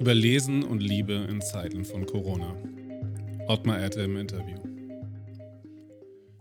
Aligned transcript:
Über 0.00 0.14
Lesen 0.14 0.62
und 0.62 0.80
Liebe 0.80 1.12
in 1.28 1.42
Zeiten 1.42 1.84
von 1.84 2.06
Corona. 2.06 2.56
Ottmar 3.48 3.78
Erte 3.78 4.00
im 4.00 4.16
Interview. 4.16 4.56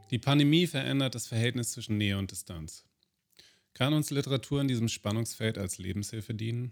Die 0.09 0.17
Pandemie 0.17 0.65
verändert 0.65 1.13
das 1.13 1.27
Verhältnis 1.27 1.73
zwischen 1.73 1.97
Nähe 1.97 2.17
und 2.17 2.31
Distanz. 2.31 2.85
Kann 3.73 3.91
uns 3.91 4.11
Literatur 4.11 4.61
in 4.61 4.69
diesem 4.69 4.87
Spannungsfeld 4.87 5.57
als 5.57 5.77
Lebenshilfe 5.77 6.33
dienen? 6.33 6.71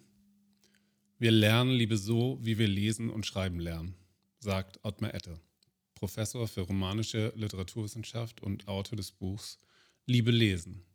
Wir 1.19 1.31
lernen 1.31 1.71
Liebe 1.71 1.97
so, 1.97 2.39
wie 2.41 2.57
wir 2.57 2.69
lesen 2.69 3.09
und 3.09 3.25
schreiben 3.25 3.59
lernen, 3.59 3.95
sagt 4.39 4.79
Ottmar 4.83 5.13
Ette, 5.13 5.41
Professor 5.93 6.47
für 6.47 6.61
romanische 6.61 7.33
Literaturwissenschaft 7.35 8.41
und 8.41 8.69
Autor 8.69 8.95
des 8.95 9.11
Buchs 9.11 9.57
Liebe 10.05 10.31
lesen, 10.31 10.85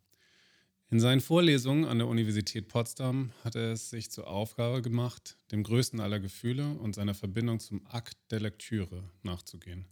in 0.93 0.99
seinen 0.99 1.21
Vorlesungen 1.21 1.85
an 1.85 1.97
der 1.97 2.07
Universität 2.07 2.67
Potsdam 2.67 3.31
hat 3.43 3.55
er 3.55 3.71
es 3.71 3.89
sich 3.89 4.11
zur 4.11 4.27
Aufgabe 4.27 4.83
gemacht, 4.83 5.37
dem 5.51 5.63
größten 5.63 5.99
aller 5.99 6.19
Gefühle 6.19 6.67
und 6.67 6.93
seiner 6.93 7.15
Verbindung 7.15 7.59
zum 7.59 7.83
Akt 7.87 8.15
der 8.29 8.41
Lektüre 8.41 9.03
nachzugehen. 9.23 9.87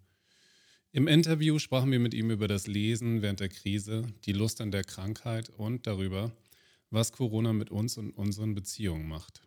Im 0.91 1.07
Interview 1.07 1.57
sprachen 1.57 1.91
wir 1.91 1.97
mit 1.97 2.13
ihm 2.13 2.29
über 2.29 2.47
das 2.47 2.67
Lesen 2.67 3.23
während 3.23 3.39
der 3.39 3.49
Krise, 3.49 4.03
die 4.25 4.31
Lust 4.31 4.61
an 4.61 4.69
der 4.69 4.83
Krankheit 4.83 5.49
und 5.49 5.87
darüber, 5.87 6.33
was 6.91 7.11
Corona 7.11 7.51
mit 7.51 7.71
uns 7.71 7.97
und 7.97 8.11
unseren 8.11 8.53
Beziehungen 8.53 9.07
macht. 9.07 9.41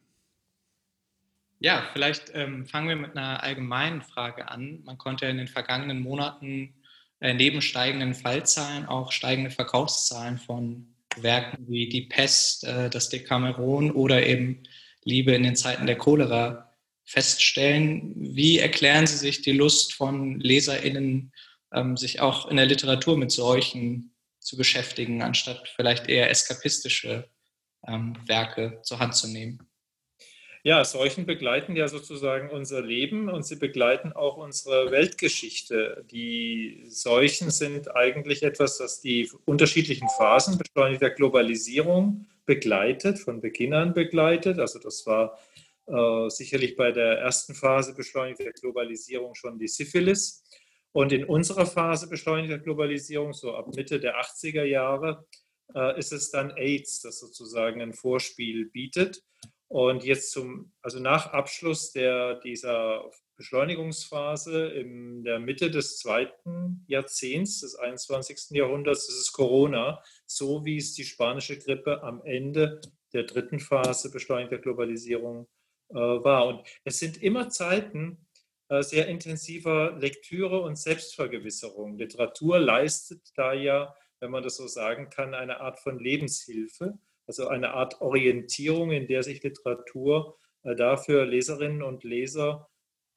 Ja, 1.60 1.88
vielleicht 1.92 2.32
ähm, 2.34 2.66
fangen 2.66 2.88
wir 2.88 2.96
mit 2.96 3.16
einer 3.16 3.44
allgemeinen 3.44 4.02
Frage 4.02 4.48
an. 4.48 4.82
Man 4.82 4.98
konnte 4.98 5.26
in 5.26 5.36
den 5.36 5.46
vergangenen 5.46 6.00
Monaten 6.00 6.74
äh, 7.20 7.32
neben 7.32 7.62
steigenden 7.62 8.14
Fallzahlen 8.14 8.86
auch 8.86 9.12
steigende 9.12 9.52
Verkaufszahlen 9.52 10.38
von 10.38 10.93
Werken 11.22 11.66
wie 11.68 11.88
Die 11.88 12.02
Pest, 12.02 12.64
äh, 12.64 12.90
das 12.90 13.08
Decameron 13.08 13.90
oder 13.90 14.26
eben 14.26 14.62
Liebe 15.04 15.32
in 15.32 15.42
den 15.42 15.56
Zeiten 15.56 15.86
der 15.86 15.98
Cholera 15.98 16.74
feststellen. 17.04 18.14
Wie 18.16 18.58
erklären 18.58 19.06
Sie 19.06 19.16
sich 19.16 19.42
die 19.42 19.52
Lust 19.52 19.94
von 19.94 20.40
LeserInnen, 20.40 21.32
ähm, 21.72 21.96
sich 21.96 22.20
auch 22.20 22.48
in 22.48 22.56
der 22.56 22.66
Literatur 22.66 23.16
mit 23.16 23.30
solchen 23.30 24.14
zu 24.40 24.56
beschäftigen, 24.56 25.22
anstatt 25.22 25.68
vielleicht 25.76 26.08
eher 26.08 26.30
eskapistische 26.30 27.28
ähm, 27.86 28.16
Werke 28.26 28.80
zur 28.82 28.98
Hand 28.98 29.14
zu 29.14 29.28
nehmen? 29.28 29.68
Ja, 30.66 30.82
Seuchen 30.82 31.26
begleiten 31.26 31.76
ja 31.76 31.88
sozusagen 31.88 32.48
unser 32.48 32.80
Leben 32.80 33.28
und 33.28 33.44
sie 33.44 33.56
begleiten 33.56 34.14
auch 34.14 34.38
unsere 34.38 34.90
Weltgeschichte. 34.90 36.06
Die 36.10 36.86
Seuchen 36.88 37.50
sind 37.50 37.94
eigentlich 37.94 38.42
etwas, 38.42 38.78
das 38.78 39.02
die 39.02 39.30
unterschiedlichen 39.44 40.08
Phasen 40.16 40.56
beschleunigter 40.56 41.10
Globalisierung 41.10 42.24
begleitet, 42.46 43.18
von 43.18 43.42
Beginn 43.42 43.74
an 43.74 43.92
begleitet. 43.92 44.58
Also 44.58 44.78
das 44.78 45.04
war 45.04 45.38
äh, 45.86 46.30
sicherlich 46.30 46.76
bei 46.76 46.92
der 46.92 47.18
ersten 47.18 47.54
Phase 47.54 47.94
beschleunigter 47.94 48.50
Globalisierung 48.52 49.34
schon 49.34 49.58
die 49.58 49.68
Syphilis. 49.68 50.44
Und 50.92 51.12
in 51.12 51.24
unserer 51.24 51.66
Phase 51.66 52.08
beschleunigter 52.08 52.58
Globalisierung, 52.58 53.34
so 53.34 53.54
ab 53.54 53.68
Mitte 53.76 54.00
der 54.00 54.18
80er 54.18 54.64
Jahre, 54.64 55.26
äh, 55.74 55.98
ist 55.98 56.12
es 56.12 56.30
dann 56.30 56.52
AIDS, 56.56 57.02
das 57.02 57.20
sozusagen 57.20 57.82
ein 57.82 57.92
Vorspiel 57.92 58.70
bietet. 58.70 59.22
Und 59.68 60.04
jetzt 60.04 60.30
zum, 60.30 60.72
also 60.82 61.00
nach 61.00 61.32
Abschluss 61.32 61.92
der, 61.92 62.36
dieser 62.40 63.10
Beschleunigungsphase 63.36 64.68
in 64.68 65.24
der 65.24 65.40
Mitte 65.40 65.70
des 65.70 65.98
zweiten 65.98 66.84
Jahrzehnts 66.86 67.60
des 67.60 67.74
21. 67.74 68.50
Jahrhunderts 68.50 69.08
ist 69.08 69.20
es 69.20 69.32
Corona, 69.32 70.02
so 70.26 70.64
wie 70.64 70.76
es 70.76 70.94
die 70.94 71.04
spanische 71.04 71.58
Grippe 71.58 72.02
am 72.02 72.22
Ende 72.24 72.80
der 73.12 73.24
dritten 73.24 73.58
Phase 73.58 74.10
beschleunigter 74.10 74.58
Globalisierung 74.58 75.48
äh, 75.88 75.94
war. 75.94 76.46
Und 76.46 76.66
es 76.84 76.98
sind 76.98 77.22
immer 77.22 77.48
Zeiten 77.48 78.24
äh, 78.68 78.82
sehr 78.82 79.08
intensiver 79.08 79.96
Lektüre 79.98 80.60
und 80.60 80.76
Selbstvergewisserung. 80.76 81.98
Literatur 81.98 82.58
leistet 82.58 83.32
da 83.36 83.52
ja, 83.52 83.94
wenn 84.20 84.30
man 84.30 84.42
das 84.42 84.56
so 84.56 84.66
sagen 84.68 85.10
kann, 85.10 85.34
eine 85.34 85.60
Art 85.60 85.80
von 85.80 85.98
Lebenshilfe 85.98 86.98
also 87.26 87.48
eine 87.48 87.74
Art 87.74 88.00
Orientierung, 88.00 88.90
in 88.90 89.06
der 89.06 89.22
sich 89.22 89.42
Literatur 89.42 90.38
äh, 90.62 90.74
dafür 90.74 91.24
Leserinnen 91.24 91.82
und 91.82 92.04
Leser 92.04 92.68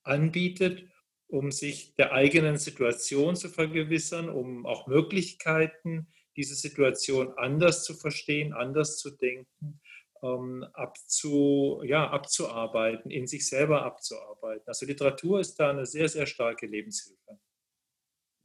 anbietet, 0.04 0.88
um 1.28 1.52
sich 1.52 1.96
der 1.96 2.14
eigenen 2.14 2.58
Situation 2.58 3.36
zu 3.36 3.50
vergewissern, 3.50 4.30
um 4.30 4.66
auch 4.66 4.88
Möglichkeiten, 4.88 6.08
diese 6.38 6.56
Situation 6.56 7.34
anders 7.38 7.84
zu 7.84 7.96
verstehen, 7.96 8.54
anders 8.54 8.98
zu 8.98 9.10
denken, 9.10 9.82
ähm, 10.24 10.66
abzu, 10.74 11.82
ja, 11.84 12.10
abzuarbeiten, 12.10 13.12
in 13.12 13.28
sich 13.28 13.48
selber 13.48 13.84
abzuarbeiten. 13.84 14.68
Also 14.68 14.86
Literatur 14.86 15.40
ist 15.40 15.56
da 15.56 15.72
eine 15.72 15.86
sehr, 15.86 16.08
sehr 16.08 16.26
starke 16.26 16.66
Lebenshilfe. 16.66 17.40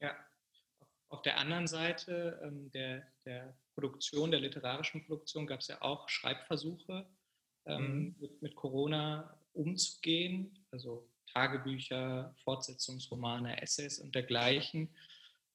Ja, 0.01 0.17
auf 1.09 1.23
der 1.23 1.39
anderen 1.39 1.67
Seite 1.67 2.41
ähm, 2.43 2.71
der, 2.73 3.07
der 3.25 3.57
Produktion, 3.83 4.31
der 4.31 4.39
literarischen 4.39 5.05
Produktion, 5.05 5.45
gab 5.45 5.61
es 5.61 5.67
ja 5.67 5.83
auch 5.83 6.09
Schreibversuche, 6.09 7.05
ähm, 7.67 7.83
mhm. 7.83 8.15
mit, 8.21 8.43
mit, 8.43 8.55
Corona 8.55 9.37
umzugehen, 9.55 10.57
also 10.71 11.09
Tagebücher, 11.33 12.33
Fortsetzungsromane, 12.45 13.61
Essays 13.61 13.99
und 13.99 14.15
dergleichen. 14.15 14.89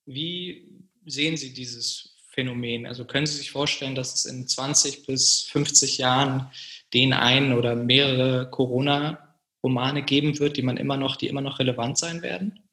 Wie 0.06 0.68
sehen 1.06 1.38
Sie 1.38 1.54
dieses 1.54 2.18
Phänomen? 2.30 2.86
Also 2.86 3.06
können 3.06 3.26
Sie 3.26 3.38
sich 3.38 3.52
vorstellen, 3.52 3.96
dass 3.96 4.14
es 4.14 4.26
in 4.26 4.46
20 4.46 5.06
bis 5.06 5.44
50 5.44 5.98
Jahren 5.98 6.52
den 6.94 7.14
einen 7.14 7.54
oder 7.54 7.76
mehrere 7.76 8.50
Corona-Romane 8.50 10.04
geben 10.04 10.38
wird, 10.40 10.58
die 10.58 10.64
man 10.64 10.76
immer 10.76 10.98
noch, 10.98 11.16
die 11.16 11.28
immer 11.28 11.42
noch 11.42 11.60
relevant 11.60 11.98
sein 11.98 12.22
werden? 12.22 12.67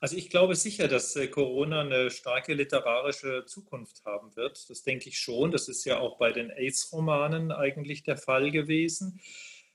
Also 0.00 0.16
ich 0.16 0.30
glaube 0.30 0.54
sicher, 0.56 0.88
dass 0.88 1.16
äh, 1.16 1.28
Corona 1.28 1.80
eine 1.80 2.10
starke 2.10 2.54
literarische 2.54 3.44
Zukunft 3.46 4.04
haben 4.04 4.34
wird. 4.36 4.68
Das 4.68 4.82
denke 4.82 5.08
ich 5.08 5.18
schon. 5.18 5.50
Das 5.50 5.68
ist 5.68 5.84
ja 5.84 5.98
auch 5.98 6.18
bei 6.18 6.32
den 6.32 6.50
AIDS-Romanen 6.50 7.50
eigentlich 7.52 8.02
der 8.02 8.16
Fall 8.16 8.50
gewesen. 8.50 9.20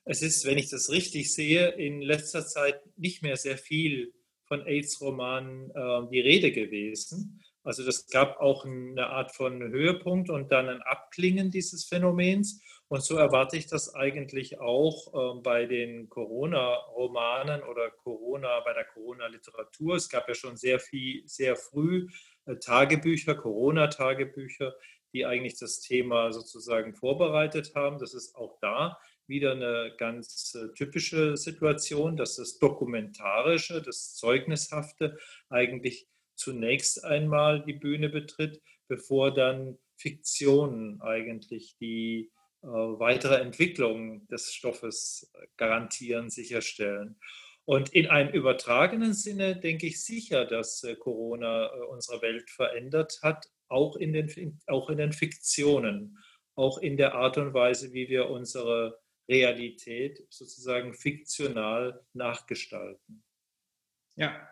Es 0.04 0.22
ist, 0.22 0.46
wenn 0.46 0.58
ich 0.58 0.70
das 0.70 0.90
richtig 0.90 1.34
sehe, 1.34 1.70
in 1.70 2.02
letzter 2.02 2.46
Zeit 2.46 2.82
nicht 2.98 3.22
mehr 3.22 3.38
sehr 3.38 3.58
viel 3.58 4.14
von 4.46 4.66
AIDS-Romanen 4.66 5.72
äh, 5.72 6.10
die 6.12 6.20
Rede 6.20 6.52
gewesen. 6.52 7.42
Also 7.64 7.86
das 7.86 8.08
gab 8.08 8.40
auch 8.40 8.66
eine 8.66 9.08
Art 9.08 9.36
von 9.36 9.62
Höhepunkt 9.62 10.30
und 10.30 10.52
dann 10.52 10.68
ein 10.68 10.82
Abklingen 10.82 11.52
dieses 11.52 11.86
Phänomens. 11.86 12.62
Und 12.92 13.04
so 13.04 13.16
erwarte 13.16 13.56
ich 13.56 13.68
das 13.68 13.96
eigentlich 13.96 14.60
auch 14.60 15.14
äh, 15.14 15.40
bei 15.42 15.66
den 15.66 16.10
Corona-Romanen 16.10 17.64
oder 17.64 17.90
Corona, 17.90 18.60
bei 18.66 18.74
der 18.74 18.84
Corona-Literatur. 18.84 19.96
Es 19.96 20.10
gab 20.10 20.28
ja 20.28 20.36
schon 20.36 20.58
sehr 20.58 20.78
viel, 20.78 21.26
sehr 21.26 21.56
früh 21.56 22.10
äh, 22.48 22.58
Tagebücher, 22.58 23.36
Corona-Tagebücher, 23.36 24.76
die 25.14 25.26
eigentlich 25.26 25.58
das 25.58 25.80
Thema 25.80 26.34
sozusagen 26.34 26.94
vorbereitet 26.94 27.76
haben. 27.76 27.98
Das 27.98 28.14
ist 28.14 28.36
auch 28.36 28.58
da 28.60 29.00
wieder 29.26 29.54
eine 29.54 29.96
ganz 29.98 30.54
äh, 30.54 30.74
typische 30.74 31.38
Situation, 31.38 32.18
dass 32.18 32.36
das 32.36 32.60
Dokumentarische, 32.60 33.82
das 33.82 34.16
Zeugnishafte 34.16 35.18
eigentlich 35.50 36.10
zunächst 36.36 37.06
einmal 37.06 37.64
die 37.64 37.72
Bühne 37.72 38.10
betritt, 38.10 38.62
bevor 38.90 39.34
dann 39.34 39.78
Fiktionen 39.96 41.02
eigentlich 41.02 41.78
die 41.80 42.34
weitere 42.62 43.36
Entwicklung 43.36 44.28
des 44.28 44.54
Stoffes 44.54 45.32
garantieren, 45.58 46.30
sicherstellen. 46.30 47.20
Und 47.66 47.94
in 47.94 48.08
einem 48.08 48.34
übertragenen 48.34 49.14
Sinne 49.14 49.56
denke 49.56 49.88
ich 49.88 50.04
sicher, 50.04 50.46
dass 50.46 50.84
äh, 50.84 50.96
Corona 50.96 51.68
äh, 51.68 51.80
unsere 51.86 52.22
Welt 52.22 52.50
verändert 52.50 53.20
hat, 53.22 53.48
auch 53.68 53.96
in, 53.96 54.14
den, 54.14 54.60
auch 54.68 54.90
in 54.90 54.98
den 54.98 55.14
Fiktionen, 55.14 56.18
auch 56.56 56.80
in 56.80 56.98
der 56.98 57.16
Art 57.16 57.38
und 57.38 57.54
Weise, 57.54 57.94
wie 57.94 58.10
wir 58.10 58.30
unsere 58.30 59.00
Realität 59.30 60.26
sozusagen 60.30 60.94
fiktional 60.94 62.04
nachgestalten. 62.14 63.24
Ja, 64.16 64.50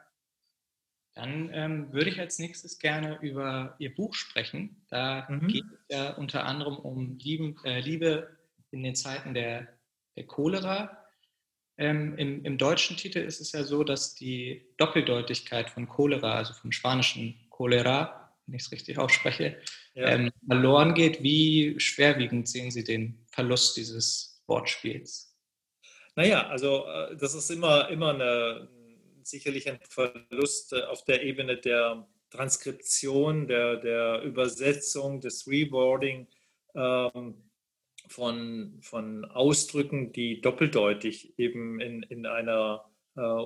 dann 1.19 1.49
ähm, 1.53 1.91
würde 1.91 2.09
ich 2.09 2.19
als 2.19 2.39
nächstes 2.39 2.79
gerne 2.79 3.19
über 3.21 3.75
Ihr 3.77 3.93
Buch 3.93 4.13
sprechen. 4.15 4.77
Da 4.89 5.27
mhm. 5.29 5.47
geht 5.47 5.65
es 5.65 5.95
ja 5.95 6.13
unter 6.13 6.45
anderem 6.45 6.77
um 6.77 7.17
Lieben, 7.17 7.57
äh, 7.65 7.81
Liebe 7.81 8.37
in 8.71 8.83
den 8.83 8.95
Zeiten 8.95 9.33
der, 9.33 9.67
der 10.15 10.25
Cholera. 10.25 10.97
Ähm, 11.77 12.17
im, 12.17 12.45
im, 12.45 12.57
deutschen 12.57 12.95
Titel 12.95 13.19
ist 13.19 13.41
es 13.41 13.51
ja 13.51 13.63
so, 13.63 13.83
dass 13.83 14.15
die 14.15 14.65
Doppeldeutigkeit 14.77 15.69
von 15.69 15.89
Cholera, 15.89 16.35
also 16.35 16.53
vom 16.53 16.71
spanischen 16.71 17.35
Cholera, 17.49 18.33
wenn 18.45 18.55
ich 18.55 18.63
es 18.63 18.71
richtig 18.71 18.97
ausspreche, 18.97 19.57
ja. 19.95 20.07
ähm, 20.07 20.31
verloren 20.47 20.93
geht. 20.93 21.21
Wie 21.21 21.79
schwerwiegend 21.79 22.47
sehen 22.47 22.71
Sie 22.71 22.85
den 22.85 23.25
Verlust 23.31 23.75
dieses 23.75 24.41
Wortspiels? 24.47 25.37
Naja, 26.15 26.47
also 26.47 26.85
äh, 26.85 27.17
das 27.17 27.33
ist 27.33 27.49
immer, 27.49 27.89
immer 27.89 28.13
eine, 28.13 28.69
sicherlich 29.29 29.69
ein 29.69 29.79
Verlust 29.89 30.73
äh, 30.73 30.81
auf 30.83 31.03
der 31.03 31.23
Ebene 31.23 31.57
der 31.57 32.07
Transkription, 32.29 33.47
der, 33.47 33.77
der 33.77 34.21
Übersetzung, 34.21 35.19
des 35.21 35.47
Rewarding, 35.47 36.27
ähm, 36.75 37.49
von, 38.07 38.79
von 38.81 39.25
Ausdrücken, 39.25 40.11
die 40.11 40.41
doppeldeutig 40.41 41.37
eben 41.37 41.79
in, 41.79 42.03
in 42.03 42.25
einer 42.25 42.89
äh, 43.15 43.43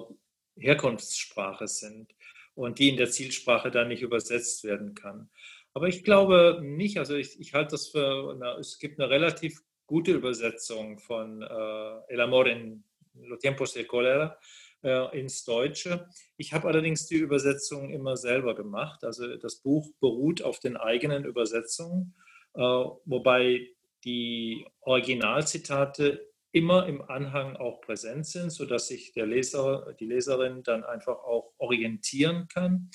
Herkunftssprache 0.57 1.68
sind 1.68 2.13
und 2.56 2.79
die 2.79 2.89
in 2.89 2.97
der 2.97 3.09
Zielsprache 3.09 3.71
dann 3.71 3.89
nicht 3.89 4.01
übersetzt 4.01 4.63
werden 4.63 4.94
kann. 4.95 5.29
Aber 5.74 5.88
ich 5.88 6.03
glaube 6.03 6.59
nicht, 6.62 6.97
also 6.97 7.15
ich, 7.15 7.39
ich 7.39 7.53
halte 7.53 7.71
das 7.71 7.89
für, 7.89 8.31
eine, 8.31 8.59
es 8.59 8.77
gibt 8.79 9.00
eine 9.00 9.09
relativ 9.09 9.62
gute 9.88 10.12
Übersetzung 10.12 11.00
von 11.00 11.41
äh, 11.41 12.13
El 12.13 12.21
Amor 12.21 12.47
en 12.47 12.83
los 13.15 13.39
tiempos 13.39 13.74
de 13.74 13.86
cólera 13.86 14.39
äh, 14.83 15.19
ins 15.19 15.44
Deutsche. 15.45 16.07
Ich 16.38 16.53
habe 16.53 16.68
allerdings 16.68 17.07
die 17.07 17.15
Übersetzung 17.15 17.89
immer 17.91 18.18
selber 18.18 18.56
gemacht. 18.56 19.03
Also 19.03 19.38
das 19.38 19.57
Buch 19.57 19.89
beruht 20.00 20.41
auf 20.41 20.59
den 20.59 20.77
eigenen 20.77 21.25
Übersetzungen, 21.25 22.15
äh, 22.53 22.59
wobei 22.59 23.69
die 24.03 24.65
Originalzitate 24.81 26.27
immer 26.51 26.85
im 26.85 27.01
Anhang 27.01 27.56
auch 27.56 27.81
präsent 27.81 28.27
sind, 28.27 28.51
sodass 28.51 28.88
sich 28.88 29.12
der 29.13 29.25
Leser, 29.25 29.95
die 30.00 30.06
Leserin 30.06 30.62
dann 30.63 30.83
einfach 30.83 31.18
auch 31.24 31.53
orientieren 31.57 32.47
kann. 32.47 32.91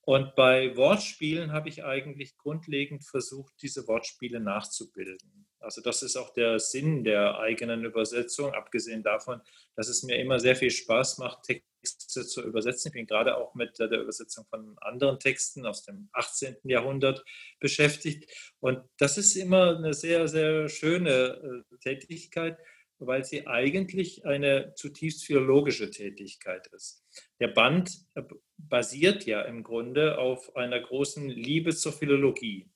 Und 0.00 0.34
bei 0.34 0.76
Wortspielen 0.76 1.52
habe 1.52 1.68
ich 1.68 1.84
eigentlich 1.84 2.36
grundlegend 2.36 3.04
versucht, 3.04 3.54
diese 3.62 3.86
Wortspiele 3.88 4.40
nachzubilden. 4.40 5.43
Also 5.64 5.80
das 5.80 6.02
ist 6.02 6.16
auch 6.16 6.32
der 6.32 6.58
Sinn 6.58 7.04
der 7.04 7.38
eigenen 7.38 7.84
Übersetzung, 7.84 8.52
abgesehen 8.52 9.02
davon, 9.02 9.40
dass 9.76 9.88
es 9.88 10.02
mir 10.02 10.16
immer 10.16 10.38
sehr 10.38 10.56
viel 10.56 10.70
Spaß 10.70 11.18
macht, 11.18 11.42
Texte 11.44 12.26
zu 12.26 12.42
übersetzen. 12.42 12.88
Ich 12.88 12.94
bin 12.94 13.06
gerade 13.06 13.36
auch 13.36 13.54
mit 13.54 13.78
der 13.78 13.90
Übersetzung 13.90 14.46
von 14.48 14.76
anderen 14.78 15.18
Texten 15.18 15.66
aus 15.66 15.84
dem 15.84 16.08
18. 16.12 16.56
Jahrhundert 16.64 17.24
beschäftigt. 17.60 18.30
Und 18.60 18.80
das 18.98 19.18
ist 19.18 19.36
immer 19.36 19.76
eine 19.76 19.94
sehr, 19.94 20.28
sehr 20.28 20.68
schöne 20.68 21.64
äh, 21.72 21.76
Tätigkeit, 21.78 22.58
weil 22.98 23.24
sie 23.24 23.46
eigentlich 23.46 24.24
eine 24.24 24.72
zutiefst 24.74 25.24
philologische 25.24 25.90
Tätigkeit 25.90 26.66
ist. 26.68 27.04
Der 27.40 27.48
Band 27.48 27.90
äh, 28.14 28.22
basiert 28.56 29.26
ja 29.26 29.42
im 29.42 29.62
Grunde 29.62 30.18
auf 30.18 30.56
einer 30.56 30.80
großen 30.80 31.28
Liebe 31.28 31.74
zur 31.74 31.92
Philologie. 31.92 32.70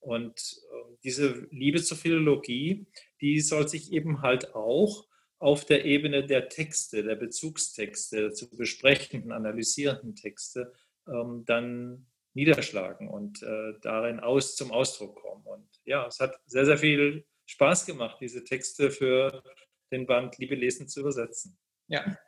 Und 0.00 0.60
ähm, 0.72 0.98
diese 1.02 1.46
Liebe 1.50 1.82
zur 1.82 1.96
Philologie, 1.96 2.86
die 3.20 3.40
soll 3.40 3.68
sich 3.68 3.92
eben 3.92 4.22
halt 4.22 4.54
auch 4.54 5.06
auf 5.38 5.64
der 5.64 5.84
Ebene 5.84 6.26
der 6.26 6.48
Texte, 6.48 7.04
der 7.04 7.16
Bezugstexte, 7.16 8.32
zu 8.32 8.50
besprechenden, 8.50 9.32
analysierenden 9.32 10.16
Texte 10.16 10.72
ähm, 11.06 11.44
dann 11.46 12.06
niederschlagen 12.34 13.08
und 13.08 13.42
äh, 13.42 13.74
darin 13.80 14.20
aus 14.20 14.56
zum 14.56 14.70
Ausdruck 14.70 15.16
kommen. 15.20 15.44
Und 15.44 15.68
ja, 15.84 16.06
es 16.06 16.20
hat 16.20 16.38
sehr, 16.46 16.66
sehr 16.66 16.78
viel 16.78 17.24
Spaß 17.46 17.86
gemacht, 17.86 18.18
diese 18.20 18.44
Texte 18.44 18.90
für 18.90 19.42
den 19.90 20.06
Band 20.06 20.38
Liebe 20.38 20.54
lesen 20.54 20.88
zu 20.88 21.00
übersetzen. 21.00 21.58
Ja. 21.88 22.18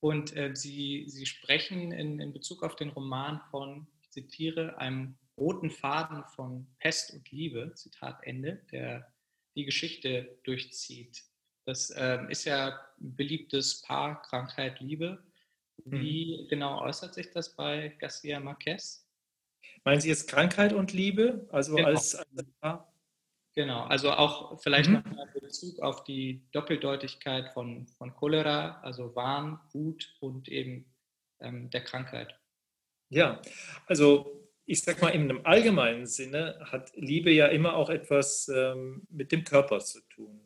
Und 0.00 0.36
äh, 0.36 0.54
Sie, 0.54 1.04
Sie 1.08 1.26
sprechen 1.26 1.92
in, 1.92 2.20
in 2.20 2.32
Bezug 2.32 2.62
auf 2.62 2.76
den 2.76 2.90
Roman 2.90 3.40
von, 3.50 3.86
ich 4.02 4.10
zitiere, 4.10 4.78
einem 4.78 5.18
roten 5.40 5.70
Faden 5.70 6.24
von 6.36 6.66
Pest 6.78 7.12
und 7.14 7.30
Liebe, 7.32 7.72
Zitat 7.74 8.22
Ende, 8.22 8.64
der 8.70 9.12
die 9.56 9.64
Geschichte 9.64 10.38
durchzieht. 10.44 11.24
Das 11.66 11.92
ähm, 11.96 12.28
ist 12.30 12.44
ja 12.44 12.78
ein 13.00 13.16
beliebtes 13.16 13.82
Paar, 13.82 14.22
Krankheit, 14.22 14.80
Liebe. 14.80 15.24
Wie 15.84 16.42
mhm. 16.42 16.48
genau 16.48 16.82
äußert 16.82 17.14
sich 17.14 17.30
das 17.30 17.56
bei 17.56 17.96
Garcia 17.98 18.38
Marquez? 18.38 19.08
Meinen 19.84 20.00
Sie 20.00 20.08
jetzt 20.08 20.28
Krankheit 20.28 20.72
und 20.72 20.92
Liebe? 20.92 21.48
Also 21.50 21.74
genau. 21.74 21.88
als, 21.88 22.14
als 22.14 22.28
Paar? 22.60 22.92
Genau, 23.54 23.84
also 23.84 24.12
auch 24.12 24.60
vielleicht 24.60 24.90
mhm. 24.90 24.96
nochmal 24.96 25.26
Bezug 25.50 25.80
auf 25.80 26.04
die 26.04 26.46
Doppeldeutigkeit 26.52 27.52
von, 27.52 27.88
von 27.88 28.14
Cholera, 28.14 28.80
also 28.82 29.16
Wahn, 29.16 29.58
Wut 29.72 30.16
und 30.20 30.48
eben 30.48 30.94
ähm, 31.40 31.70
der 31.70 31.82
Krankheit. 31.82 32.38
Ja, 33.08 33.42
also 33.86 34.49
ich 34.70 34.82
sag 34.82 35.02
mal, 35.02 35.08
in 35.08 35.22
einem 35.22 35.40
allgemeinen 35.42 36.06
Sinne 36.06 36.56
hat 36.60 36.92
Liebe 36.94 37.32
ja 37.32 37.48
immer 37.48 37.74
auch 37.74 37.90
etwas 37.90 38.48
ähm, 38.54 39.02
mit 39.10 39.32
dem 39.32 39.42
Körper 39.42 39.80
zu 39.80 39.98
tun. 40.08 40.40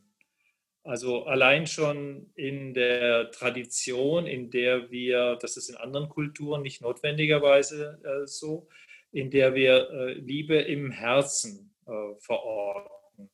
Also 0.82 1.24
allein 1.24 1.66
schon 1.66 2.30
in 2.34 2.72
der 2.72 3.30
Tradition, 3.32 4.26
in 4.26 4.50
der 4.50 4.90
wir, 4.90 5.36
das 5.42 5.58
ist 5.58 5.68
in 5.68 5.76
anderen 5.76 6.08
Kulturen 6.08 6.62
nicht 6.62 6.80
notwendigerweise 6.80 8.00
äh, 8.02 8.26
so, 8.26 8.66
in 9.12 9.30
der 9.30 9.54
wir 9.54 9.90
äh, 9.90 10.12
Liebe 10.14 10.56
im 10.56 10.90
Herzen 10.90 11.74
äh, 11.86 11.90
verorten. 12.18 13.28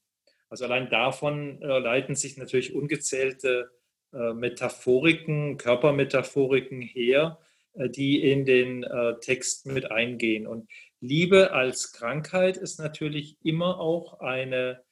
Also 0.48 0.64
allein 0.64 0.90
davon 0.90 1.62
äh, 1.62 1.78
leiten 1.78 2.16
sich 2.16 2.36
natürlich 2.36 2.74
ungezählte 2.74 3.70
äh, 4.12 4.32
Metaphoriken, 4.32 5.56
Körpermetaphoriken 5.56 6.82
her, 6.82 7.38
die 7.74 8.30
in 8.30 8.44
den 8.44 8.84
Text 9.20 9.66
mit 9.66 9.90
eingehen. 9.90 10.46
Und 10.46 10.68
Liebe 11.00 11.52
als 11.52 11.92
Krankheit 11.92 12.56
ist 12.56 12.78
natürlich 12.78 13.36
immer 13.42 13.78
auch 13.78 14.20
eine 14.20 14.82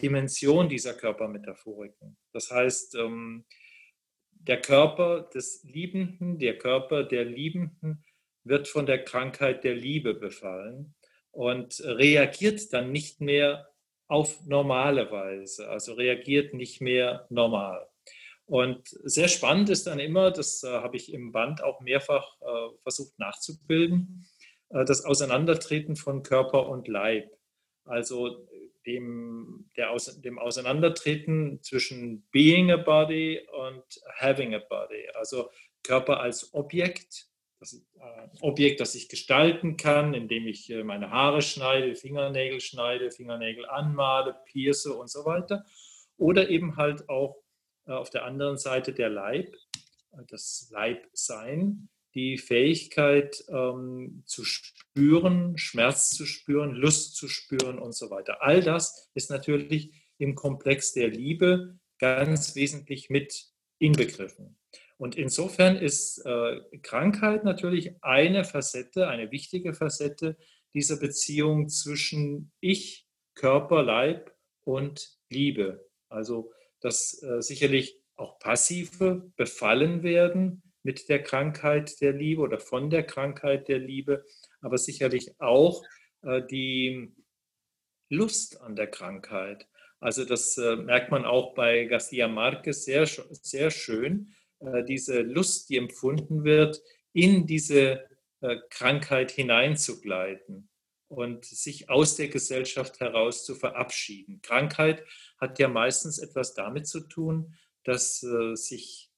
Dimension 0.00 0.68
dieser 0.68 0.94
Körpermetaphoriken. 0.94 2.16
Das 2.32 2.50
heißt, 2.50 2.96
ähm, 2.96 3.44
der 4.30 4.60
Körper 4.60 5.22
des 5.34 5.62
Liebenden, 5.64 6.38
der 6.38 6.58
Körper 6.58 7.04
der 7.04 7.24
Liebenden 7.24 8.04
wird 8.42 8.68
von 8.68 8.84
der 8.84 9.02
Krankheit 9.02 9.64
der 9.64 9.74
Liebe 9.74 10.14
befallen 10.14 10.94
und 11.30 11.80
reagiert 11.82 12.72
dann 12.72 12.92
nicht 12.92 13.20
mehr 13.20 13.68
auf 14.06 14.44
normale 14.44 15.10
Weise, 15.10 15.68
also 15.70 15.94
reagiert 15.94 16.52
nicht 16.52 16.82
mehr 16.82 17.26
normal. 17.30 17.88
Und 18.54 18.86
sehr 19.02 19.26
spannend 19.26 19.68
ist 19.68 19.88
dann 19.88 19.98
immer, 19.98 20.30
das 20.30 20.62
äh, 20.62 20.68
habe 20.68 20.96
ich 20.96 21.12
im 21.12 21.32
Band 21.32 21.64
auch 21.64 21.80
mehrfach 21.80 22.40
äh, 22.40 22.76
versucht 22.84 23.18
nachzubilden, 23.18 24.28
äh, 24.68 24.84
das 24.84 25.04
Auseinandertreten 25.04 25.96
von 25.96 26.22
Körper 26.22 26.68
und 26.68 26.86
Leib. 26.86 27.36
Also 27.84 28.46
dem, 28.86 29.68
der, 29.76 29.92
dem 30.18 30.38
Auseinandertreten 30.38 31.64
zwischen 31.64 32.28
being 32.30 32.70
a 32.70 32.76
body 32.76 33.40
und 33.66 33.82
having 34.20 34.54
a 34.54 34.60
body. 34.60 35.08
Also 35.14 35.50
Körper 35.82 36.20
als 36.20 36.54
Objekt 36.54 37.26
das 37.58 37.74
äh, 37.74 38.28
Objekt, 38.40 38.78
das 38.78 38.94
ich 38.94 39.08
gestalten 39.08 39.76
kann, 39.76 40.14
indem 40.14 40.46
ich 40.46 40.70
äh, 40.70 40.84
meine 40.84 41.10
Haare 41.10 41.42
schneide, 41.42 41.96
Fingernägel 41.96 42.60
schneide, 42.60 43.10
Fingernägel 43.10 43.66
anmale, 43.68 44.36
pierce 44.44 44.86
und 44.86 45.10
so 45.10 45.24
weiter. 45.24 45.64
Oder 46.18 46.50
eben 46.50 46.76
halt 46.76 47.08
auch 47.08 47.43
auf 47.86 48.10
der 48.10 48.24
anderen 48.24 48.58
Seite 48.58 48.92
der 48.92 49.10
Leib, 49.10 49.56
das 50.28 50.68
Leibsein, 50.70 51.88
die 52.14 52.38
Fähigkeit 52.38 53.44
ähm, 53.48 54.22
zu 54.26 54.44
spüren, 54.44 55.58
Schmerz 55.58 56.10
zu 56.10 56.26
spüren, 56.26 56.72
Lust 56.72 57.16
zu 57.16 57.28
spüren 57.28 57.78
und 57.78 57.94
so 57.94 58.10
weiter. 58.10 58.42
All 58.42 58.62
das 58.62 59.10
ist 59.14 59.30
natürlich 59.30 59.92
im 60.18 60.34
Komplex 60.34 60.92
der 60.92 61.08
Liebe 61.08 61.78
ganz 61.98 62.54
wesentlich 62.54 63.10
mit 63.10 63.46
inbegriffen. 63.78 64.56
Und 64.96 65.16
insofern 65.16 65.76
ist 65.76 66.24
äh, 66.24 66.60
Krankheit 66.82 67.44
natürlich 67.44 68.02
eine 68.02 68.44
Facette, 68.44 69.08
eine 69.08 69.32
wichtige 69.32 69.74
Facette 69.74 70.36
dieser 70.72 70.98
Beziehung 70.98 71.68
zwischen 71.68 72.52
Ich, 72.60 73.08
Körper, 73.34 73.82
Leib 73.82 74.32
und 74.62 75.18
Liebe. 75.28 75.88
Also, 76.08 76.52
dass 76.84 77.22
äh, 77.22 77.40
sicherlich 77.40 77.98
auch 78.16 78.38
passive 78.38 79.32
befallen 79.36 80.02
werden 80.02 80.62
mit 80.82 81.08
der 81.08 81.22
Krankheit 81.22 82.00
der 82.02 82.12
Liebe 82.12 82.42
oder 82.42 82.60
von 82.60 82.90
der 82.90 83.04
Krankheit 83.04 83.68
der 83.68 83.78
Liebe, 83.78 84.24
aber 84.60 84.76
sicherlich 84.76 85.40
auch 85.40 85.82
äh, 86.22 86.42
die 86.42 87.10
Lust 88.10 88.60
an 88.60 88.76
der 88.76 88.88
Krankheit. 88.88 89.66
Also 89.98 90.26
das 90.26 90.58
äh, 90.58 90.76
merkt 90.76 91.10
man 91.10 91.24
auch 91.24 91.54
bei 91.54 91.86
Garcia 91.86 92.28
Marquez 92.28 92.84
sehr, 92.84 93.06
sehr 93.06 93.70
schön, 93.70 94.34
äh, 94.60 94.84
diese 94.84 95.22
Lust, 95.22 95.70
die 95.70 95.78
empfunden 95.78 96.44
wird, 96.44 96.82
in 97.14 97.46
diese 97.46 98.04
äh, 98.42 98.56
Krankheit 98.68 99.30
hineinzugleiten 99.30 100.68
und 101.08 101.46
sich 101.46 101.88
aus 101.88 102.16
der 102.16 102.28
Gesellschaft 102.28 103.00
heraus 103.00 103.44
zu 103.46 103.54
verabschieden. 103.54 104.42
Krankheit 104.42 105.02
hat 105.44 105.58
ja 105.58 105.68
meistens 105.68 106.18
etwas 106.18 106.54
damit 106.54 106.86
zu 106.86 107.00
tun, 107.00 107.54
dass 107.84 108.22
äh, 108.22 108.54
sich 108.54 109.10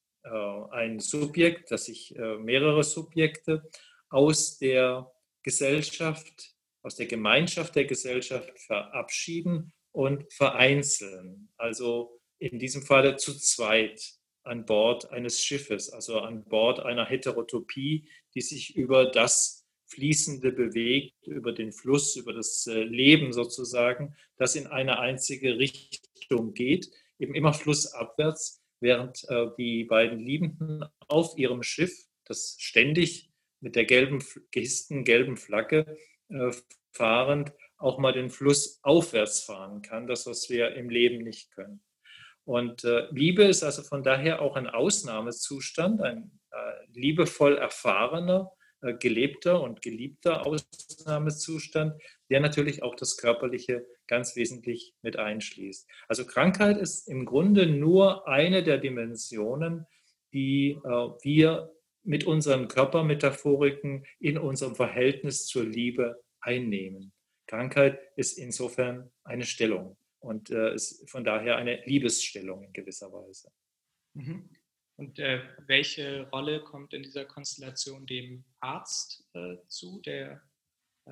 ein 0.72 0.98
Subjekt, 0.98 1.70
dass 1.70 1.84
sich 1.84 2.12
mehrere 2.40 2.82
Subjekte 2.82 3.62
aus 4.08 4.58
der 4.58 5.08
Gesellschaft, 5.44 6.56
aus 6.82 6.96
der 6.96 7.06
Gemeinschaft 7.06 7.76
der 7.76 7.84
Gesellschaft 7.84 8.58
verabschieden 8.58 9.72
und 9.92 10.32
vereinzeln. 10.32 11.48
Also 11.56 12.18
in 12.40 12.58
diesem 12.58 12.82
Falle 12.82 13.16
zu 13.16 13.38
zweit 13.38 14.02
an 14.42 14.64
Bord 14.66 15.10
eines 15.10 15.42
Schiffes, 15.42 15.90
also 15.90 16.20
an 16.20 16.44
Bord 16.44 16.80
einer 16.80 17.06
Heterotopie, 17.06 18.08
die 18.34 18.40
sich 18.40 18.76
über 18.76 19.06
das 19.06 19.66
Fließende 19.86 20.52
bewegt, 20.52 21.26
über 21.26 21.52
den 21.52 21.72
Fluss, 21.72 22.16
über 22.16 22.32
das 22.32 22.66
äh, 22.66 22.82
Leben 22.82 23.32
sozusagen, 23.32 24.16
das 24.36 24.56
in 24.56 24.66
eine 24.66 24.98
einzige 24.98 25.58
Richtung 25.58 26.05
geht, 26.54 26.90
eben 27.18 27.34
immer 27.34 27.52
flussabwärts, 27.52 28.62
während 28.80 29.24
äh, 29.28 29.46
die 29.58 29.84
beiden 29.84 30.18
Liebenden 30.18 30.84
auf 31.08 31.36
ihrem 31.36 31.62
Schiff, 31.62 31.92
das 32.24 32.56
ständig 32.58 33.30
mit 33.60 33.76
der 33.76 33.84
gelben, 33.84 34.22
gehissten 34.50 35.04
gelben 35.04 35.36
Flagge 35.36 35.96
äh, 36.28 36.50
fahrend, 36.92 37.52
auch 37.78 37.98
mal 37.98 38.12
den 38.12 38.30
Fluss 38.30 38.80
aufwärts 38.82 39.42
fahren 39.42 39.82
kann, 39.82 40.06
das, 40.06 40.26
was 40.26 40.48
wir 40.48 40.74
im 40.74 40.88
Leben 40.88 41.22
nicht 41.24 41.50
können. 41.52 41.82
Und 42.44 42.84
äh, 42.84 43.08
Liebe 43.10 43.44
ist 43.44 43.64
also 43.64 43.82
von 43.82 44.02
daher 44.02 44.40
auch 44.40 44.56
ein 44.56 44.68
Ausnahmezustand, 44.68 46.00
ein 46.00 46.30
äh, 46.52 46.72
liebevoll 46.92 47.58
erfahrener, 47.58 48.52
äh, 48.82 48.94
gelebter 48.94 49.60
und 49.60 49.82
geliebter 49.82 50.46
Ausnahmezustand, 50.46 52.00
der 52.30 52.40
natürlich 52.40 52.82
auch 52.82 52.94
das 52.94 53.16
Körperliche 53.16 53.84
ganz 54.06 54.36
wesentlich 54.36 54.94
mit 55.02 55.16
einschließt. 55.16 55.88
Also 56.08 56.26
Krankheit 56.26 56.78
ist 56.78 57.08
im 57.08 57.24
Grunde 57.24 57.66
nur 57.66 58.28
eine 58.28 58.62
der 58.62 58.78
Dimensionen, 58.78 59.86
die 60.32 60.70
äh, 60.70 60.88
wir 61.22 61.72
mit 62.02 62.24
unseren 62.24 62.68
Körpermetaphoriken 62.68 64.06
in 64.20 64.38
unserem 64.38 64.76
Verhältnis 64.76 65.46
zur 65.46 65.64
Liebe 65.64 66.22
einnehmen. 66.40 67.12
Krankheit 67.46 68.00
ist 68.16 68.38
insofern 68.38 69.10
eine 69.24 69.44
Stellung 69.44 69.96
und 70.20 70.50
äh, 70.50 70.74
ist 70.74 71.08
von 71.10 71.24
daher 71.24 71.56
eine 71.56 71.82
Liebesstellung 71.84 72.64
in 72.64 72.72
gewisser 72.72 73.12
Weise. 73.12 73.50
Mhm. 74.14 74.50
Und 74.96 75.18
äh, 75.18 75.42
welche 75.66 76.28
Rolle 76.30 76.62
kommt 76.64 76.94
in 76.94 77.02
dieser 77.02 77.26
Konstellation 77.26 78.06
dem 78.06 78.44
Arzt 78.60 79.28
äh, 79.34 79.56
zu, 79.68 80.00
der 80.00 80.42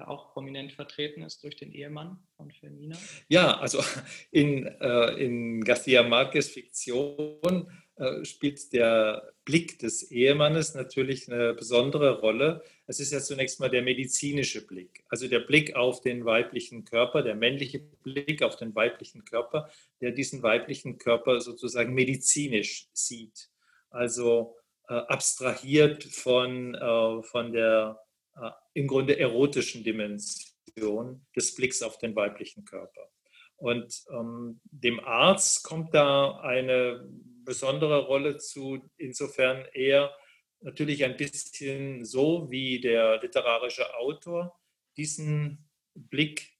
auch 0.02 0.32
prominent 0.32 0.72
vertreten 0.72 1.22
ist 1.22 1.42
durch 1.44 1.56
den 1.56 1.72
Ehemann 1.72 2.18
von 2.36 2.50
Fermina? 2.50 2.96
Ja, 3.28 3.58
also 3.58 3.82
in, 4.30 4.66
äh, 4.66 5.10
in 5.24 5.62
García 5.62 6.02
Márquez 6.02 6.50
Fiktion 6.50 7.70
äh, 7.96 8.24
spielt 8.24 8.72
der 8.72 9.32
Blick 9.44 9.78
des 9.78 10.10
Ehemannes 10.10 10.74
natürlich 10.74 11.30
eine 11.30 11.54
besondere 11.54 12.18
Rolle. 12.20 12.64
Es 12.86 12.98
ist 12.98 13.12
ja 13.12 13.20
zunächst 13.20 13.60
mal 13.60 13.70
der 13.70 13.82
medizinische 13.82 14.66
Blick, 14.66 15.04
also 15.08 15.28
der 15.28 15.40
Blick 15.40 15.76
auf 15.76 16.00
den 16.00 16.24
weiblichen 16.24 16.84
Körper, 16.84 17.22
der 17.22 17.36
männliche 17.36 17.78
Blick 17.78 18.42
auf 18.42 18.56
den 18.56 18.74
weiblichen 18.74 19.24
Körper, 19.24 19.70
der 20.00 20.10
diesen 20.10 20.42
weiblichen 20.42 20.98
Körper 20.98 21.40
sozusagen 21.40 21.94
medizinisch 21.94 22.88
sieht. 22.92 23.48
Also 23.90 24.56
äh, 24.88 24.94
abstrahiert 24.94 26.02
von, 26.02 26.74
äh, 26.74 27.22
von 27.22 27.52
der 27.52 28.00
äh, 28.36 28.50
im 28.74 28.86
Grunde 28.86 29.18
erotischen 29.18 29.84
Dimension 29.84 31.26
des 31.36 31.54
Blicks 31.54 31.82
auf 31.82 31.98
den 31.98 32.14
weiblichen 32.16 32.64
Körper. 32.64 33.10
Und 33.56 34.04
ähm, 34.10 34.60
dem 34.64 35.00
Arzt 35.00 35.64
kommt 35.64 35.94
da 35.94 36.40
eine 36.40 37.08
besondere 37.44 38.06
Rolle 38.06 38.38
zu, 38.38 38.82
insofern 38.96 39.64
er 39.72 40.14
natürlich 40.60 41.04
ein 41.04 41.16
bisschen 41.16 42.04
so 42.04 42.50
wie 42.50 42.80
der 42.80 43.20
literarische 43.20 43.94
Autor 43.96 44.58
diesen 44.96 45.68
Blick 45.94 46.54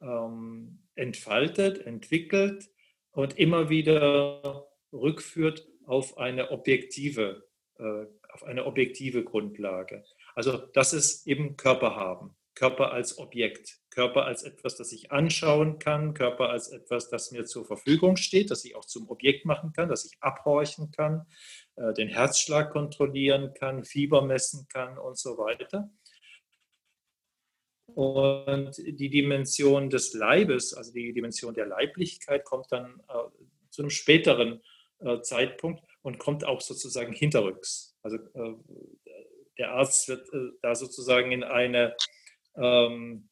ähm, 0.00 0.84
entfaltet, 0.94 1.78
entwickelt 1.86 2.70
und 3.10 3.38
immer 3.38 3.68
wieder 3.68 4.68
rückführt 4.92 5.66
auf 5.86 6.18
eine 6.18 6.50
objektive, 6.50 7.48
äh, 7.78 8.06
auf 8.32 8.44
eine 8.44 8.66
objektive 8.66 9.24
Grundlage. 9.24 10.04
Also 10.38 10.56
das 10.72 10.92
ist 10.92 11.26
eben 11.26 11.56
Körper 11.56 11.96
haben. 11.96 12.36
Körper 12.54 12.92
als 12.92 13.18
Objekt, 13.18 13.80
Körper 13.90 14.24
als 14.24 14.44
etwas, 14.44 14.76
das 14.76 14.92
ich 14.92 15.10
anschauen 15.10 15.80
kann, 15.80 16.14
Körper 16.14 16.50
als 16.50 16.68
etwas, 16.68 17.10
das 17.10 17.32
mir 17.32 17.44
zur 17.44 17.64
Verfügung 17.64 18.16
steht, 18.16 18.52
das 18.52 18.64
ich 18.64 18.76
auch 18.76 18.84
zum 18.84 19.10
Objekt 19.10 19.46
machen 19.46 19.72
kann, 19.72 19.88
das 19.88 20.04
ich 20.04 20.16
abhorchen 20.20 20.92
kann, 20.92 21.26
äh, 21.74 21.92
den 21.92 22.06
Herzschlag 22.06 22.70
kontrollieren 22.70 23.52
kann, 23.52 23.84
Fieber 23.84 24.22
messen 24.22 24.68
kann 24.68 24.96
und 24.96 25.18
so 25.18 25.38
weiter. 25.38 25.90
Und 27.86 28.76
die 28.76 29.10
Dimension 29.10 29.90
des 29.90 30.14
Leibes, 30.14 30.72
also 30.72 30.92
die 30.92 31.12
Dimension 31.12 31.52
der 31.52 31.66
Leiblichkeit, 31.66 32.44
kommt 32.44 32.70
dann 32.70 33.02
äh, 33.08 33.14
zu 33.70 33.82
einem 33.82 33.90
späteren 33.90 34.62
äh, 35.00 35.20
Zeitpunkt 35.20 35.82
und 36.02 36.20
kommt 36.20 36.44
auch 36.44 36.60
sozusagen 36.60 37.12
hinterrücks. 37.12 37.96
Also 38.02 38.18
der 39.58 39.72
Arzt 39.72 40.08
wird 40.08 40.28
da 40.62 40.74
sozusagen 40.74 41.32
in 41.32 41.42
eine 41.42 41.96
ähm, 42.56 43.28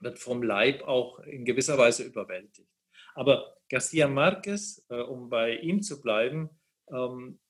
wird 0.00 0.18
vom 0.18 0.42
Leib 0.42 0.82
auch 0.82 1.20
in 1.20 1.44
gewisser 1.44 1.78
Weise 1.78 2.04
überwältigt. 2.04 2.68
Aber 3.14 3.56
Garcia 3.68 4.08
Marquez, 4.08 4.84
äh, 4.90 4.96
um 4.96 5.30
bei 5.30 5.56
ihm 5.56 5.82
zu 5.82 6.02
bleiben, 6.02 6.50
ähm, 6.92 7.40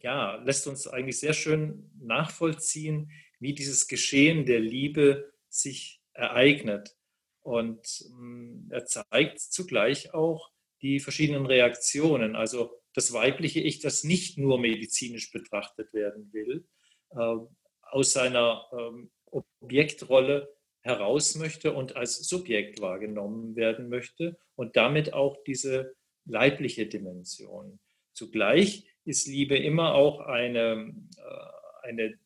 ja, 0.00 0.36
lässt 0.36 0.66
uns 0.66 0.86
eigentlich 0.86 1.18
sehr 1.18 1.32
schön 1.32 1.90
nachvollziehen, 2.00 3.10
wie 3.40 3.54
dieses 3.54 3.88
Geschehen 3.88 4.46
der 4.46 4.60
Liebe 4.60 5.32
sich 5.48 6.00
ereignet. 6.12 6.96
Und 7.40 8.04
ähm, 8.10 8.68
er 8.70 8.84
zeigt 8.84 9.40
zugleich 9.40 10.12
auch 10.12 10.50
die 10.82 11.00
verschiedenen 11.00 11.46
Reaktionen, 11.46 12.36
also 12.36 12.80
das 12.94 13.12
weibliche 13.12 13.60
Ich, 13.60 13.80
das 13.80 14.04
nicht 14.04 14.38
nur 14.38 14.60
medizinisch 14.60 15.30
betrachtet 15.30 15.92
werden 15.92 16.32
will, 16.32 16.64
äh, 16.64 16.77
aus 17.10 18.12
seiner 18.12 18.66
ähm, 18.72 19.10
Objektrolle 19.30 20.54
heraus 20.82 21.34
möchte 21.34 21.72
und 21.72 21.96
als 21.96 22.28
Subjekt 22.28 22.80
wahrgenommen 22.80 23.56
werden 23.56 23.88
möchte 23.88 24.38
und 24.54 24.76
damit 24.76 25.12
auch 25.12 25.36
diese 25.44 25.94
leibliche 26.24 26.86
Dimension. 26.86 27.78
Zugleich 28.12 28.86
ist 29.04 29.26
Liebe 29.26 29.56
immer 29.56 29.94
auch 29.94 30.20
eine, 30.20 30.94
äh, 31.16 31.88
eine 31.88 32.18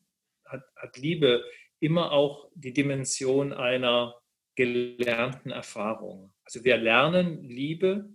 hat, 0.45 0.65
hat 0.77 0.97
Liebe 0.97 1.45
immer 1.81 2.13
auch 2.13 2.49
die 2.55 2.73
Dimension 2.73 3.53
einer 3.53 4.15
gelernten 4.55 5.51
Erfahrung. 5.51 6.33
Also 6.45 6.65
wir 6.65 6.77
lernen 6.77 7.43
Liebe 7.43 8.11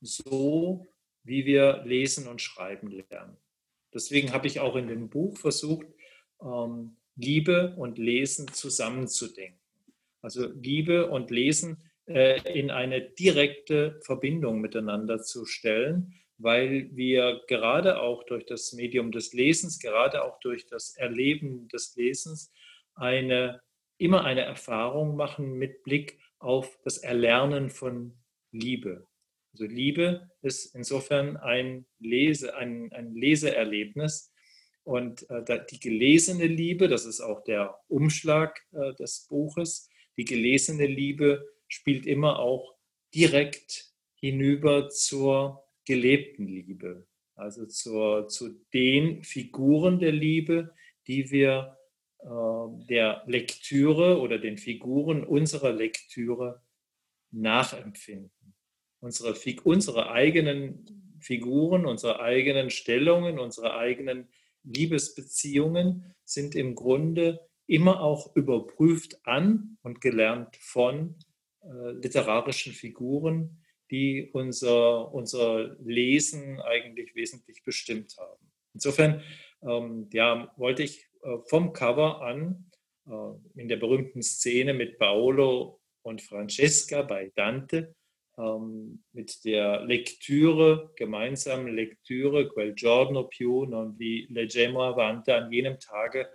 so, 0.00 0.86
wie 1.22 1.44
wir 1.46 1.82
lesen 1.84 2.26
und 2.26 2.40
schreiben 2.40 2.88
lernen. 2.88 3.36
Deswegen 3.92 4.32
habe 4.32 4.46
ich 4.46 4.60
auch 4.60 4.76
in 4.76 4.88
dem 4.88 5.08
Buch 5.08 5.36
versucht, 5.38 5.86
ähm, 6.44 6.96
Liebe 7.16 7.74
und 7.76 7.98
Lesen 7.98 8.48
zusammenzudenken. 8.48 9.60
Also 10.20 10.46
Liebe 10.48 11.10
und 11.10 11.30
Lesen 11.30 11.82
äh, 12.06 12.40
in 12.58 12.70
eine 12.70 13.00
direkte 13.00 14.00
Verbindung 14.02 14.60
miteinander 14.60 15.22
zu 15.22 15.46
stellen, 15.46 16.14
weil 16.38 16.90
wir 16.94 17.42
gerade 17.46 18.00
auch 18.00 18.24
durch 18.24 18.44
das 18.46 18.72
Medium 18.72 19.12
des 19.12 19.32
Lesens, 19.32 19.78
gerade 19.78 20.24
auch 20.24 20.40
durch 20.40 20.66
das 20.66 20.96
Erleben 20.96 21.68
des 21.68 21.94
Lesens, 21.96 22.52
eine, 22.94 23.60
immer 23.98 24.24
eine 24.24 24.42
Erfahrung 24.42 25.16
machen 25.16 25.54
mit 25.54 25.82
Blick 25.82 26.18
auf 26.38 26.78
das 26.82 26.98
Erlernen 26.98 27.70
von 27.70 28.14
Liebe. 28.50 29.06
Also 29.52 29.66
Liebe 29.66 30.28
ist 30.42 30.74
insofern 30.74 31.36
ein, 31.36 31.86
Lese, 32.00 32.56
ein, 32.56 32.92
ein 32.92 33.14
Leseerlebnis, 33.14 34.33
und 34.84 35.28
äh, 35.30 35.42
die 35.70 35.80
gelesene 35.80 36.46
Liebe, 36.46 36.88
das 36.88 37.06
ist 37.06 37.20
auch 37.20 37.42
der 37.42 37.80
Umschlag 37.88 38.60
äh, 38.72 38.94
des 38.94 39.26
Buches, 39.28 39.88
die 40.16 40.24
gelesene 40.24 40.86
Liebe 40.86 41.44
spielt 41.68 42.06
immer 42.06 42.38
auch 42.38 42.74
direkt 43.14 43.92
hinüber 44.14 44.90
zur 44.90 45.64
gelebten 45.86 46.46
Liebe, 46.46 47.06
also 47.34 47.66
zur, 47.66 48.28
zu 48.28 48.50
den 48.72 49.22
Figuren 49.24 49.98
der 49.98 50.12
Liebe, 50.12 50.74
die 51.06 51.30
wir 51.30 51.78
äh, 52.20 52.26
der 52.88 53.22
Lektüre 53.26 54.20
oder 54.20 54.38
den 54.38 54.58
Figuren 54.58 55.24
unserer 55.24 55.72
Lektüre 55.72 56.62
nachempfinden. 57.30 58.54
Unsere, 59.00 59.34
unsere 59.64 60.10
eigenen 60.10 61.18
Figuren, 61.20 61.84
unsere 61.84 62.20
eigenen 62.20 62.70
Stellungen, 62.70 63.38
unsere 63.38 63.76
eigenen 63.76 64.28
Liebesbeziehungen 64.64 66.14
sind 66.24 66.54
im 66.54 66.74
Grunde 66.74 67.40
immer 67.66 68.00
auch 68.00 68.34
überprüft 68.36 69.26
an 69.26 69.78
und 69.82 70.00
gelernt 70.00 70.56
von 70.56 71.16
äh, 71.62 71.92
literarischen 71.92 72.72
Figuren, 72.72 73.62
die 73.90 74.30
unser, 74.32 75.12
unser 75.14 75.76
Lesen 75.80 76.60
eigentlich 76.60 77.14
wesentlich 77.14 77.62
bestimmt 77.62 78.16
haben. 78.18 78.50
Insofern 78.74 79.22
ähm, 79.62 80.08
ja, 80.12 80.52
wollte 80.56 80.82
ich 80.82 81.08
äh, 81.22 81.38
vom 81.46 81.72
Cover 81.72 82.22
an 82.22 82.70
äh, 83.06 83.60
in 83.60 83.68
der 83.68 83.76
berühmten 83.76 84.22
Szene 84.22 84.74
mit 84.74 84.98
Paolo 84.98 85.80
und 86.02 86.22
Francesca 86.22 87.02
bei 87.02 87.32
Dante 87.34 87.94
ähm, 88.38 89.02
mit 89.12 89.44
der 89.44 89.82
Lektüre, 89.84 90.92
gemeinsamen 90.96 91.74
Lektüre, 91.74 92.48
quel 92.48 92.74
giorno 92.74 93.28
più 93.28 93.64
non 93.64 93.96
vi 93.96 94.26
leggemmo 94.30 94.82
avanti, 94.82 95.30
an 95.30 95.52
jenem 95.52 95.78
Tage 95.78 96.30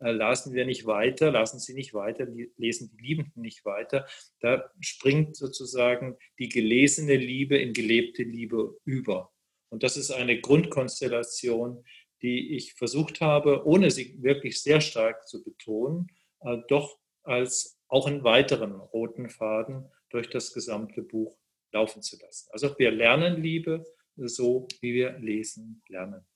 äh, 0.00 0.10
lassen 0.10 0.54
wir 0.54 0.64
nicht 0.64 0.86
weiter, 0.86 1.30
lassen 1.30 1.58
sie 1.58 1.74
nicht 1.74 1.94
weiter, 1.94 2.26
lesen 2.56 2.90
die 2.90 3.02
Liebenden 3.02 3.42
nicht 3.42 3.64
weiter. 3.64 4.06
Da 4.40 4.70
springt 4.80 5.36
sozusagen 5.36 6.16
die 6.38 6.48
gelesene 6.48 7.16
Liebe 7.16 7.56
in 7.58 7.72
gelebte 7.72 8.22
Liebe 8.22 8.76
über. 8.84 9.32
Und 9.70 9.82
das 9.82 9.96
ist 9.96 10.10
eine 10.10 10.40
Grundkonstellation, 10.40 11.84
die 12.22 12.56
ich 12.56 12.74
versucht 12.74 13.20
habe, 13.20 13.64
ohne 13.66 13.90
sie 13.90 14.20
wirklich 14.22 14.60
sehr 14.60 14.80
stark 14.80 15.28
zu 15.28 15.44
betonen, 15.44 16.08
äh, 16.40 16.58
doch 16.68 16.98
als 17.22 17.78
auch 17.88 18.06
einen 18.06 18.24
weiteren 18.24 18.72
roten 18.72 19.30
Faden 19.30 19.90
durch 20.10 20.30
das 20.30 20.52
gesamte 20.52 21.02
Buch 21.02 21.38
laufen 21.72 22.02
zu 22.02 22.18
lassen. 22.18 22.48
Also 22.52 22.78
wir 22.78 22.90
lernen 22.90 23.42
Liebe 23.42 23.84
so, 24.16 24.66
wie 24.80 24.94
wir 24.94 25.18
lesen 25.18 25.82
lernen. 25.88 26.26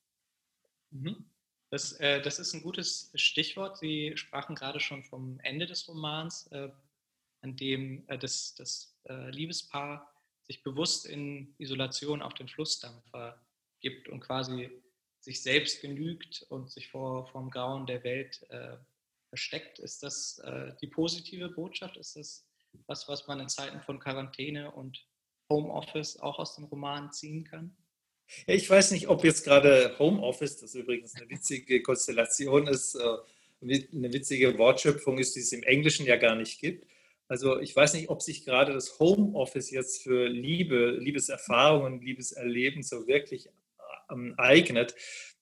Mhm. 0.91 1.31
Das, 1.71 1.93
äh, 2.01 2.21
das 2.21 2.39
ist 2.39 2.53
ein 2.53 2.63
gutes 2.63 3.11
Stichwort. 3.15 3.79
Sie 3.79 4.13
sprachen 4.17 4.55
gerade 4.55 4.79
schon 4.79 5.05
vom 5.05 5.41
Ende 5.41 5.67
des 5.67 5.89
Romans, 5.89 6.47
äh, 6.53 6.71
an 7.41 7.57
dem 7.57 8.05
äh, 8.09 8.19
das, 8.19 8.55
das 8.55 8.95
äh, 9.09 9.31
Liebespaar 9.31 10.13
sich 10.43 10.63
bewusst 10.63 11.07
in 11.07 11.55
Isolation 11.59 12.21
auf 12.21 12.35
den 12.35 12.49
Flussdampfer 12.49 13.41
gibt 13.81 14.09
und 14.09 14.21
quasi 14.21 14.71
sich 15.21 15.43
selbst 15.43 15.81
genügt 15.81 16.45
und 16.51 16.71
sich 16.71 16.89
vor, 16.89 17.31
dem 17.33 17.51
Grauen 17.51 17.87
der 17.87 18.05
Welt 18.05 18.45
äh, 18.51 18.77
versteckt. 19.29 19.79
Ist 19.79 20.03
das 20.03 20.39
äh, 20.41 20.75
die 20.81 20.89
positive 20.89 21.49
Botschaft? 21.49 21.97
Ist 21.97 22.17
das 22.17 22.47
was, 22.87 23.09
was 23.09 23.27
man 23.27 23.41
in 23.41 23.49
Zeiten 23.49 23.81
von 23.81 23.99
Quarantäne 23.99 24.71
und 24.73 25.07
Homeoffice 25.51 26.19
auch 26.21 26.39
aus 26.39 26.57
dem 26.57 26.65
Roman 26.65 27.13
ziehen 27.13 27.45
kann? 27.45 27.77
Ich 28.47 28.69
weiß 28.69 28.93
nicht, 28.93 29.09
ob 29.09 29.25
jetzt 29.25 29.45
gerade 29.45 29.97
Homeoffice, 29.99 30.59
das 30.59 30.75
übrigens 30.75 31.15
eine 31.15 31.29
witzige 31.29 31.83
Konstellation 31.83 32.67
ist, 32.67 32.95
äh, 32.95 33.17
eine 33.63 34.13
witzige 34.13 34.59
Wortschöpfung 34.59 35.19
ist, 35.19 35.37
die 35.37 35.41
es 35.41 35.53
im 35.53 35.63
Englischen 35.63 36.07
ja 36.07 36.17
gar 36.17 36.35
nicht 36.35 36.61
gibt. 36.61 36.87
Also 37.29 37.61
ich 37.61 37.75
weiß 37.75 37.95
nicht, 37.95 38.11
ob 38.11 38.21
sich 38.21 38.45
gerade 38.45 38.73
das 38.73 38.99
Homeoffice 38.99 39.71
jetzt 39.71 40.03
für 40.03 40.27
Liebe, 40.27 40.99
Liebeserfahrungen, 40.99 42.01
Liebeserleben 42.01 42.83
so 42.83 43.07
wirklich 43.07 43.49
ähm, 44.11 44.35
eignet. 44.37 44.95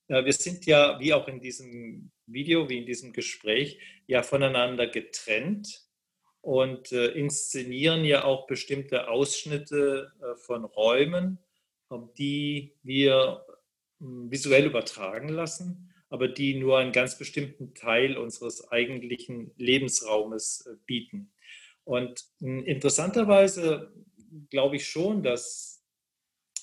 Wir 0.06 0.32
sind 0.32 0.66
ja, 0.66 0.98
wie 0.98 1.14
auch 1.14 1.28
in 1.28 1.40
diesem 1.40 2.10
Video, 2.26 2.68
wie 2.68 2.78
in 2.78 2.86
diesem 2.86 3.12
Gespräch, 3.12 3.78
ja 4.06 4.22
voneinander 4.22 4.88
getrennt 4.88 5.89
und 6.42 6.92
äh, 6.92 7.08
inszenieren 7.08 8.04
ja 8.04 8.24
auch 8.24 8.46
bestimmte 8.46 9.08
Ausschnitte 9.08 10.12
äh, 10.20 10.36
von 10.36 10.64
Räumen, 10.64 11.38
die 12.16 12.74
wir 12.82 13.44
hm, 13.98 14.30
visuell 14.30 14.66
übertragen 14.66 15.28
lassen, 15.28 15.92
aber 16.08 16.28
die 16.28 16.54
nur 16.54 16.78
einen 16.78 16.92
ganz 16.92 17.18
bestimmten 17.18 17.74
Teil 17.74 18.16
unseres 18.16 18.70
eigentlichen 18.70 19.52
Lebensraumes 19.56 20.66
äh, 20.66 20.76
bieten. 20.86 21.32
Und 21.84 22.24
hm, 22.38 22.64
interessanterweise 22.64 23.92
glaube 24.48 24.76
ich 24.76 24.88
schon, 24.88 25.22
dass 25.22 25.82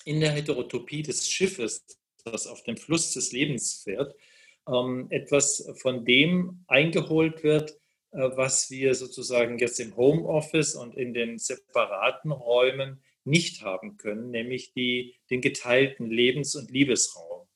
in 0.04 0.20
der 0.20 0.32
Heterotopie 0.32 1.02
des 1.02 1.28
Schiffes, 1.28 1.84
das 2.24 2.46
auf 2.46 2.62
dem 2.62 2.76
Fluss 2.76 3.12
des 3.12 3.32
Lebens 3.32 3.82
fährt, 3.84 4.16
ähm, 4.66 5.06
etwas 5.10 5.70
von 5.76 6.04
dem 6.04 6.64
eingeholt 6.66 7.42
wird, 7.42 7.78
was 8.36 8.70
wir 8.70 8.94
sozusagen 8.94 9.58
jetzt 9.58 9.80
im 9.80 9.96
Homeoffice 9.96 10.74
und 10.74 10.96
in 10.96 11.14
den 11.14 11.38
separaten 11.38 12.32
Räumen 12.32 13.02
nicht 13.24 13.62
haben 13.62 13.96
können, 13.96 14.30
nämlich 14.30 14.72
die, 14.72 15.16
den 15.30 15.40
geteilten 15.40 16.10
Lebens- 16.10 16.56
und 16.56 16.70
Liebesraum. 16.70 17.46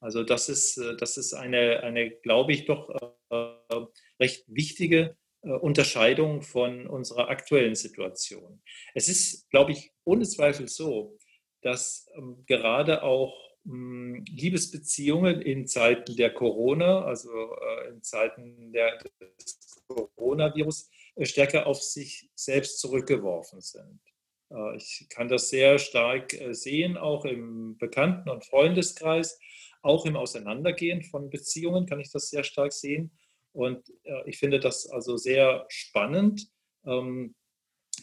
Also 0.00 0.22
das 0.22 0.48
ist, 0.48 0.76
äh, 0.76 0.96
das 0.96 1.16
ist 1.16 1.34
eine, 1.34 1.82
eine 1.82 2.10
glaube 2.10 2.52
ich, 2.52 2.66
doch 2.66 2.90
äh, 3.30 3.86
recht 4.20 4.44
wichtige 4.46 5.16
äh, 5.42 5.50
Unterscheidung 5.50 6.42
von 6.42 6.86
unserer 6.86 7.28
aktuellen 7.28 7.74
Situation. 7.74 8.62
Es 8.94 9.08
ist, 9.08 9.48
glaube 9.50 9.72
ich, 9.72 9.92
ohne 10.04 10.24
Zweifel 10.24 10.68
so, 10.68 11.16
dass 11.62 12.08
ähm, 12.16 12.44
gerade 12.46 13.02
auch 13.02 13.34
ähm, 13.66 14.24
Liebesbeziehungen 14.28 15.40
in 15.40 15.66
Zeiten 15.66 16.16
der 16.16 16.32
Corona, 16.32 17.04
also 17.04 17.30
äh, 17.30 17.88
in 17.88 18.02
Zeiten 18.02 18.72
der, 18.72 18.98
des 19.38 19.75
Coronavirus, 19.88 20.90
äh, 21.16 21.24
stärker 21.24 21.66
auf 21.66 21.82
sich 21.82 22.28
selbst 22.34 22.78
zurückgeworfen 22.78 23.60
sind. 23.60 24.00
Äh, 24.50 24.76
ich 24.76 25.06
kann 25.08 25.28
das 25.28 25.48
sehr 25.48 25.78
stark 25.78 26.34
äh, 26.34 26.54
sehen, 26.54 26.96
auch 26.96 27.24
im 27.24 27.76
Bekannten- 27.78 28.28
und 28.28 28.44
Freundeskreis, 28.44 29.38
auch 29.82 30.04
im 30.06 30.16
Auseinandergehen 30.16 31.02
von 31.02 31.30
Beziehungen 31.30 31.86
kann 31.86 32.00
ich 32.00 32.10
das 32.10 32.30
sehr 32.30 32.42
stark 32.42 32.72
sehen. 32.72 33.12
Und 33.52 33.90
ich 34.26 34.38
finde 34.38 34.60
das 34.60 34.86
also 34.86 35.16
sehr 35.16 35.64
spannend, 35.68 36.50
ähm, 36.84 37.34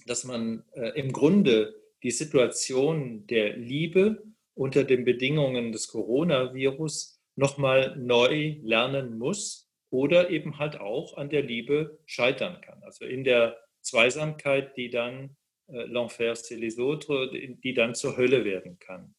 dass 0.07 0.23
man 0.23 0.63
im 0.95 1.11
Grunde 1.11 1.75
die 2.01 2.09
Situation 2.09 3.27
der 3.27 3.55
Liebe 3.55 4.23
unter 4.55 4.83
den 4.83 5.05
Bedingungen 5.05 5.71
des 5.71 5.89
Coronavirus 5.89 7.21
nochmal 7.35 7.95
neu 7.97 8.57
lernen 8.63 9.19
muss 9.19 9.62
oder 9.93 10.31
eben 10.31 10.57
halt 10.57 10.79
auch 10.79 11.17
an 11.17 11.29
der 11.29 11.43
Liebe 11.43 11.99
scheitern 12.07 12.59
kann. 12.61 12.81
Also 12.81 13.05
in 13.05 13.23
der 13.23 13.59
Zweisamkeit, 13.81 14.75
die 14.75 14.89
dann 14.89 15.37
äh, 15.67 15.83
l'enfer 15.83 16.33
c'est 16.33 16.57
les 16.57 16.79
autres, 16.79 17.29
die 17.31 17.73
dann 17.75 17.93
zur 17.93 18.17
Hölle 18.17 18.43
werden 18.43 18.79
kann. 18.79 19.13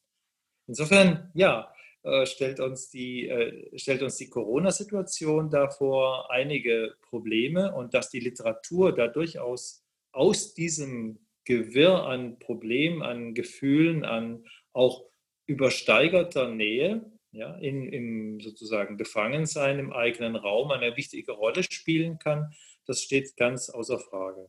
Insofern, 0.67 1.31
ja, 1.35 1.73
äh, 2.03 2.27
stellt 2.27 2.59
uns 2.59 2.91
die, 2.91 3.29
äh, 3.29 3.79
stellt 3.79 4.03
uns 4.03 4.17
die 4.17 4.29
Corona-Situation 4.29 5.49
davor 5.49 6.29
einige 6.33 6.97
Probleme 7.03 7.73
und 7.73 7.95
dass 7.95 8.11
die 8.11 8.21
Literatur 8.21 8.93
da 8.93 9.07
durchaus 9.07 9.87
aus 10.11 10.55
diesem 10.55 11.21
Gewirr 11.45 12.03
an 12.03 12.41
Problemen, 12.41 13.01
an 13.03 13.35
Gefühlen, 13.35 14.05
an 14.05 14.45
auch 14.73 15.05
übersteigerter 15.47 16.49
Nähe, 16.49 17.13
ja, 17.35 17.57
in, 17.57 17.89
im 17.89 18.41
sozusagen 18.41 18.97
Gefangensein 18.97 19.79
im 19.79 19.93
eigenen 19.93 20.37
Raum 20.37 20.71
eine 20.71 20.97
wichtige 20.97 21.33
Rolle 21.33 21.65
spielen 21.65 22.19
kann, 22.19 22.55
das 22.87 23.03
steht 23.03 23.37
ganz 23.37 23.71
außer 23.71 23.99
Frage. 23.99 24.49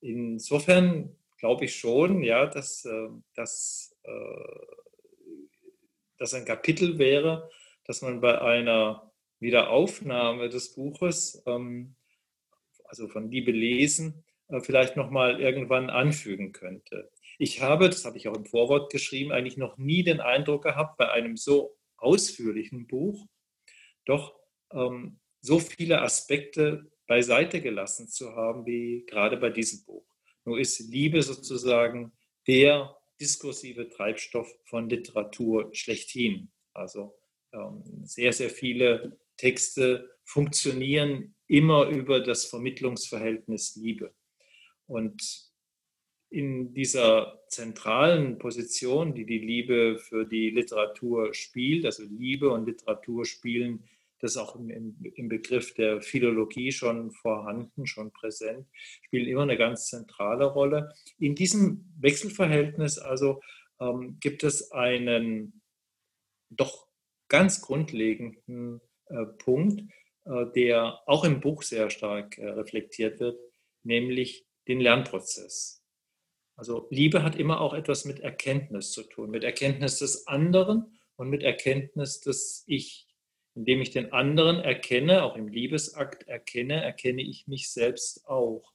Insofern 0.00 1.14
glaube 1.38 1.66
ich 1.66 1.76
schon, 1.76 2.22
ja, 2.22 2.46
dass, 2.46 2.84
äh, 2.86 3.08
dass, 3.34 3.94
äh, 4.04 4.66
dass 6.18 6.32
ein 6.32 6.46
Kapitel 6.46 6.98
wäre, 6.98 7.50
dass 7.84 8.00
man 8.00 8.20
bei 8.20 8.40
einer 8.40 9.12
Wiederaufnahme 9.40 10.48
des 10.48 10.74
Buches, 10.74 11.42
ähm, 11.46 11.96
also 12.84 13.08
von 13.08 13.30
Liebe 13.30 13.50
lesen, 13.50 14.24
äh, 14.48 14.60
vielleicht 14.60 14.96
nochmal 14.96 15.40
irgendwann 15.40 15.90
anfügen 15.90 16.52
könnte. 16.52 17.10
Ich 17.38 17.60
habe, 17.60 17.90
das 17.90 18.04
habe 18.04 18.16
ich 18.16 18.28
auch 18.28 18.36
im 18.36 18.46
Vorwort 18.46 18.90
geschrieben, 18.90 19.32
eigentlich 19.32 19.56
noch 19.56 19.76
nie 19.76 20.02
den 20.02 20.20
Eindruck 20.20 20.62
gehabt, 20.62 20.96
bei 20.96 21.10
einem 21.10 21.36
so 21.36 21.76
ausführlichen 22.02 22.86
Buch 22.86 23.26
doch 24.04 24.34
ähm, 24.72 25.20
so 25.40 25.58
viele 25.58 26.02
Aspekte 26.02 26.90
beiseite 27.06 27.60
gelassen 27.60 28.08
zu 28.08 28.32
haben, 28.34 28.64
wie 28.66 29.04
gerade 29.06 29.36
bei 29.36 29.50
diesem 29.50 29.84
Buch. 29.84 30.06
Nur 30.44 30.58
ist 30.58 30.80
Liebe 30.80 31.22
sozusagen 31.22 32.12
der 32.46 32.96
diskursive 33.20 33.88
Treibstoff 33.88 34.52
von 34.64 34.88
Literatur 34.88 35.72
schlechthin. 35.74 36.50
Also 36.72 37.14
ähm, 37.52 37.82
sehr, 38.04 38.32
sehr 38.32 38.50
viele 38.50 39.18
Texte 39.36 40.10
funktionieren 40.24 41.34
immer 41.46 41.88
über 41.88 42.20
das 42.20 42.46
Vermittlungsverhältnis 42.46 43.76
Liebe. 43.76 44.14
Und 44.86 45.51
in 46.32 46.72
dieser 46.74 47.40
zentralen 47.48 48.38
Position, 48.38 49.14
die 49.14 49.26
die 49.26 49.38
Liebe 49.38 49.98
für 49.98 50.24
die 50.24 50.50
Literatur 50.50 51.34
spielt, 51.34 51.84
also 51.84 52.02
Liebe 52.04 52.50
und 52.50 52.66
Literatur 52.66 53.24
spielen 53.24 53.84
das 54.22 54.36
ist 54.36 54.36
auch 54.36 54.54
im, 54.54 54.70
im, 54.70 55.28
Begriff 55.28 55.74
der 55.74 56.00
Philologie 56.00 56.70
schon 56.70 57.10
vorhanden, 57.10 57.88
schon 57.88 58.12
präsent, 58.12 58.68
spielen 59.02 59.26
immer 59.26 59.42
eine 59.42 59.56
ganz 59.56 59.88
zentrale 59.88 60.44
Rolle. 60.44 60.94
In 61.18 61.34
diesem 61.34 61.92
Wechselverhältnis 61.98 62.98
also 62.98 63.40
ähm, 63.80 64.18
gibt 64.20 64.44
es 64.44 64.70
einen 64.70 65.60
doch 66.50 66.86
ganz 67.26 67.62
grundlegenden 67.62 68.80
äh, 69.06 69.24
Punkt, 69.38 69.82
äh, 70.24 70.46
der 70.54 71.00
auch 71.06 71.24
im 71.24 71.40
Buch 71.40 71.64
sehr 71.64 71.90
stark 71.90 72.38
äh, 72.38 72.48
reflektiert 72.48 73.18
wird, 73.18 73.40
nämlich 73.82 74.46
den 74.68 74.78
Lernprozess. 74.78 75.81
Also 76.62 76.86
Liebe 76.90 77.24
hat 77.24 77.34
immer 77.34 77.60
auch 77.60 77.74
etwas 77.74 78.04
mit 78.04 78.20
Erkenntnis 78.20 78.92
zu 78.92 79.02
tun, 79.02 79.30
mit 79.30 79.42
Erkenntnis 79.42 79.98
des 79.98 80.28
anderen 80.28 80.96
und 81.16 81.28
mit 81.28 81.42
Erkenntnis 81.42 82.20
des 82.20 82.62
Ich. 82.68 83.08
Indem 83.56 83.80
ich 83.80 83.90
den 83.90 84.12
anderen 84.12 84.60
erkenne, 84.60 85.24
auch 85.24 85.34
im 85.34 85.48
Liebesakt 85.48 86.28
erkenne, 86.28 86.80
erkenne 86.80 87.20
ich 87.20 87.48
mich 87.48 87.72
selbst 87.72 88.28
auch. 88.28 88.72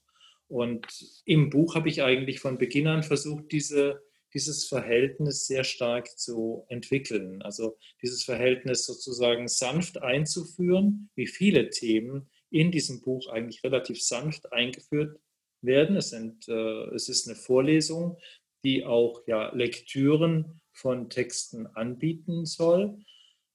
Und 0.49 0.85
im 1.23 1.49
Buch 1.49 1.75
habe 1.75 1.87
ich 1.87 2.03
eigentlich 2.03 2.41
von 2.41 2.57
Beginn 2.57 2.87
an 2.87 3.03
versucht, 3.03 3.53
diese, 3.53 4.03
dieses 4.33 4.67
Verhältnis 4.67 5.47
sehr 5.47 5.63
stark 5.63 6.09
zu 6.19 6.65
entwickeln. 6.67 7.41
Also 7.41 7.77
dieses 8.01 8.21
Verhältnis 8.25 8.85
sozusagen 8.85 9.47
sanft 9.47 10.01
einzuführen, 10.01 11.09
wie 11.15 11.27
viele 11.27 11.69
Themen 11.69 12.29
in 12.49 12.69
diesem 12.69 12.99
Buch 12.99 13.29
eigentlich 13.29 13.63
relativ 13.63 14.03
sanft 14.03 14.51
eingeführt 14.51 15.17
werden. 15.61 15.95
Es, 15.95 16.09
sind, 16.09 16.47
äh, 16.47 16.85
es 16.93 17.09
ist 17.09 17.27
eine 17.27 17.35
Vorlesung, 17.35 18.17
die 18.63 18.85
auch 18.85 19.21
ja, 19.27 19.53
Lektüren 19.53 20.61
von 20.71 21.09
Texten 21.09 21.67
anbieten 21.67 22.45
soll 22.45 22.99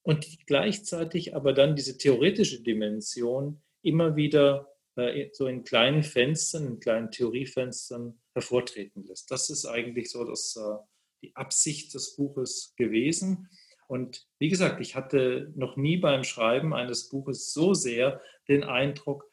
und 0.03 0.47
gleichzeitig 0.47 1.35
aber 1.35 1.53
dann 1.53 1.77
diese 1.77 1.97
theoretische 1.97 2.63
Dimension 2.63 3.63
immer 3.83 4.17
wieder 4.17 4.73
äh, 4.97 5.29
so 5.33 5.47
in 5.47 5.65
kleinen 5.65 6.03
Fenstern, 6.03 6.67
in 6.67 6.81
kleinen 6.81 7.11
Theoriefenstern 7.11 8.21
hervortreten 8.35 9.05
lässt. 9.05 9.31
Das 9.31 9.51
ist 9.51 9.67
eigentlich 9.67 10.11
so 10.11 10.25
das, 10.25 10.57
äh, 10.57 10.79
die 11.23 11.37
Absicht 11.37 11.95
des 11.95 12.17
Buches 12.17 12.75
gewesen. 12.77 13.49
Und 13.87 14.27
wie 14.39 14.49
gesagt, 14.49 14.81
ich 14.81 14.97
hatte 14.97 15.53
noch 15.55 15.77
nie 15.77 15.97
beim 15.97 16.25
Schreiben 16.25 16.75
eines 16.75 17.09
Buches 17.09 17.53
so 17.53 17.75
sehr 17.75 18.21
den 18.49 18.65
Eindruck, 18.65 19.31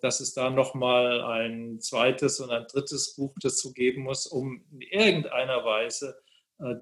dass 0.00 0.20
es 0.20 0.34
da 0.34 0.50
nochmal 0.50 1.22
ein 1.22 1.80
zweites 1.80 2.40
und 2.40 2.50
ein 2.50 2.66
drittes 2.66 3.14
Buch 3.14 3.34
dazu 3.40 3.72
geben 3.72 4.02
muss, 4.02 4.26
um 4.26 4.64
in 4.72 4.80
irgendeiner 4.80 5.64
Weise 5.64 6.20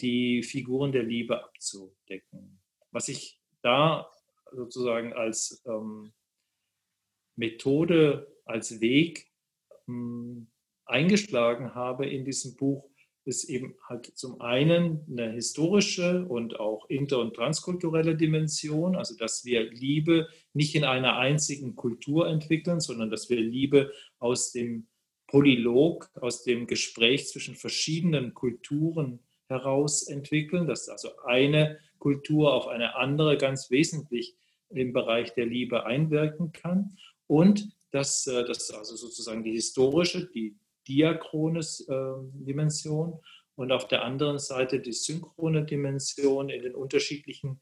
die 0.01 0.42
Figuren 0.42 0.90
der 0.90 1.03
Liebe 1.03 1.44
abzudecken. 1.44 2.61
Was 2.90 3.09
ich 3.09 3.40
da 3.62 4.11
sozusagen 4.53 5.12
als 5.12 5.62
ähm, 5.66 6.12
Methode, 7.37 8.27
als 8.44 8.81
Weg 8.81 9.31
ähm, 9.87 10.51
eingeschlagen 10.85 11.74
habe 11.74 12.07
in 12.07 12.24
diesem 12.24 12.57
Buch, 12.57 12.90
ist 13.28 13.44
eben 13.44 13.76
halt 13.86 14.06
zum 14.16 14.40
einen 14.40 15.04
eine 15.08 15.30
historische 15.32 16.24
und 16.26 16.58
auch 16.58 16.88
inter- 16.88 17.20
und 17.20 17.34
transkulturelle 17.34 18.16
Dimension, 18.16 18.96
also 18.96 19.14
dass 19.16 19.44
wir 19.44 19.70
Liebe 19.70 20.28
nicht 20.54 20.74
in 20.74 20.84
einer 20.84 21.18
einzigen 21.18 21.76
Kultur 21.76 22.26
entwickeln, 22.26 22.80
sondern 22.80 23.10
dass 23.10 23.28
wir 23.28 23.38
Liebe 23.38 23.92
aus 24.18 24.50
dem 24.52 24.88
Polylog, 25.26 26.10
aus 26.14 26.42
dem 26.42 26.66
Gespräch 26.66 27.28
zwischen 27.28 27.54
verschiedenen 27.54 28.32
Kulturen 28.32 29.20
heraus 29.46 30.08
entwickeln, 30.08 30.66
dass 30.66 30.88
also 30.88 31.10
eine 31.26 31.78
Kultur 31.98 32.54
auf 32.54 32.66
eine 32.66 32.96
andere 32.96 33.36
ganz 33.36 33.70
wesentlich 33.70 34.36
im 34.70 34.94
Bereich 34.94 35.34
der 35.34 35.46
Liebe 35.46 35.84
einwirken 35.84 36.52
kann 36.52 36.96
und 37.26 37.76
dass 37.90 38.26
äh, 38.26 38.44
das 38.44 38.70
also 38.70 38.96
sozusagen 38.96 39.44
die 39.44 39.52
historische, 39.52 40.26
die 40.26 40.56
diachrone 40.88 41.61
ähm, 41.88 42.31
Dimension 42.35 43.20
und 43.57 43.72
auf 43.72 43.88
der 43.88 44.05
anderen 44.05 44.38
Seite 44.38 44.81
die 44.81 44.92
synchrone 44.92 45.64
Dimension 45.64 46.48
in 46.48 46.62
den 46.62 46.74
unterschiedlichen 46.74 47.61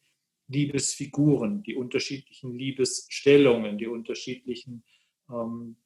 Liebesfiguren, 0.48 1.62
die 1.62 1.74
unterschiedlichen 1.74 2.54
Liebesstellungen, 2.54 3.78
die 3.78 3.86
unterschiedlichen 3.86 4.84
ähm, 5.30 5.76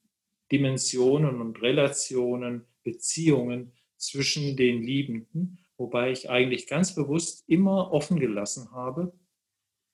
Dimensionen 0.53 1.41
und 1.41 1.63
Relationen, 1.63 2.67
Beziehungen 2.83 3.73
zwischen 3.97 4.57
den 4.57 4.83
Liebenden, 4.83 5.59
wobei 5.77 6.11
ich 6.11 6.29
eigentlich 6.29 6.67
ganz 6.67 6.95
bewusst 6.95 7.45
immer 7.49 7.93
offen 7.93 8.19
gelassen 8.19 8.71
habe, 8.73 9.13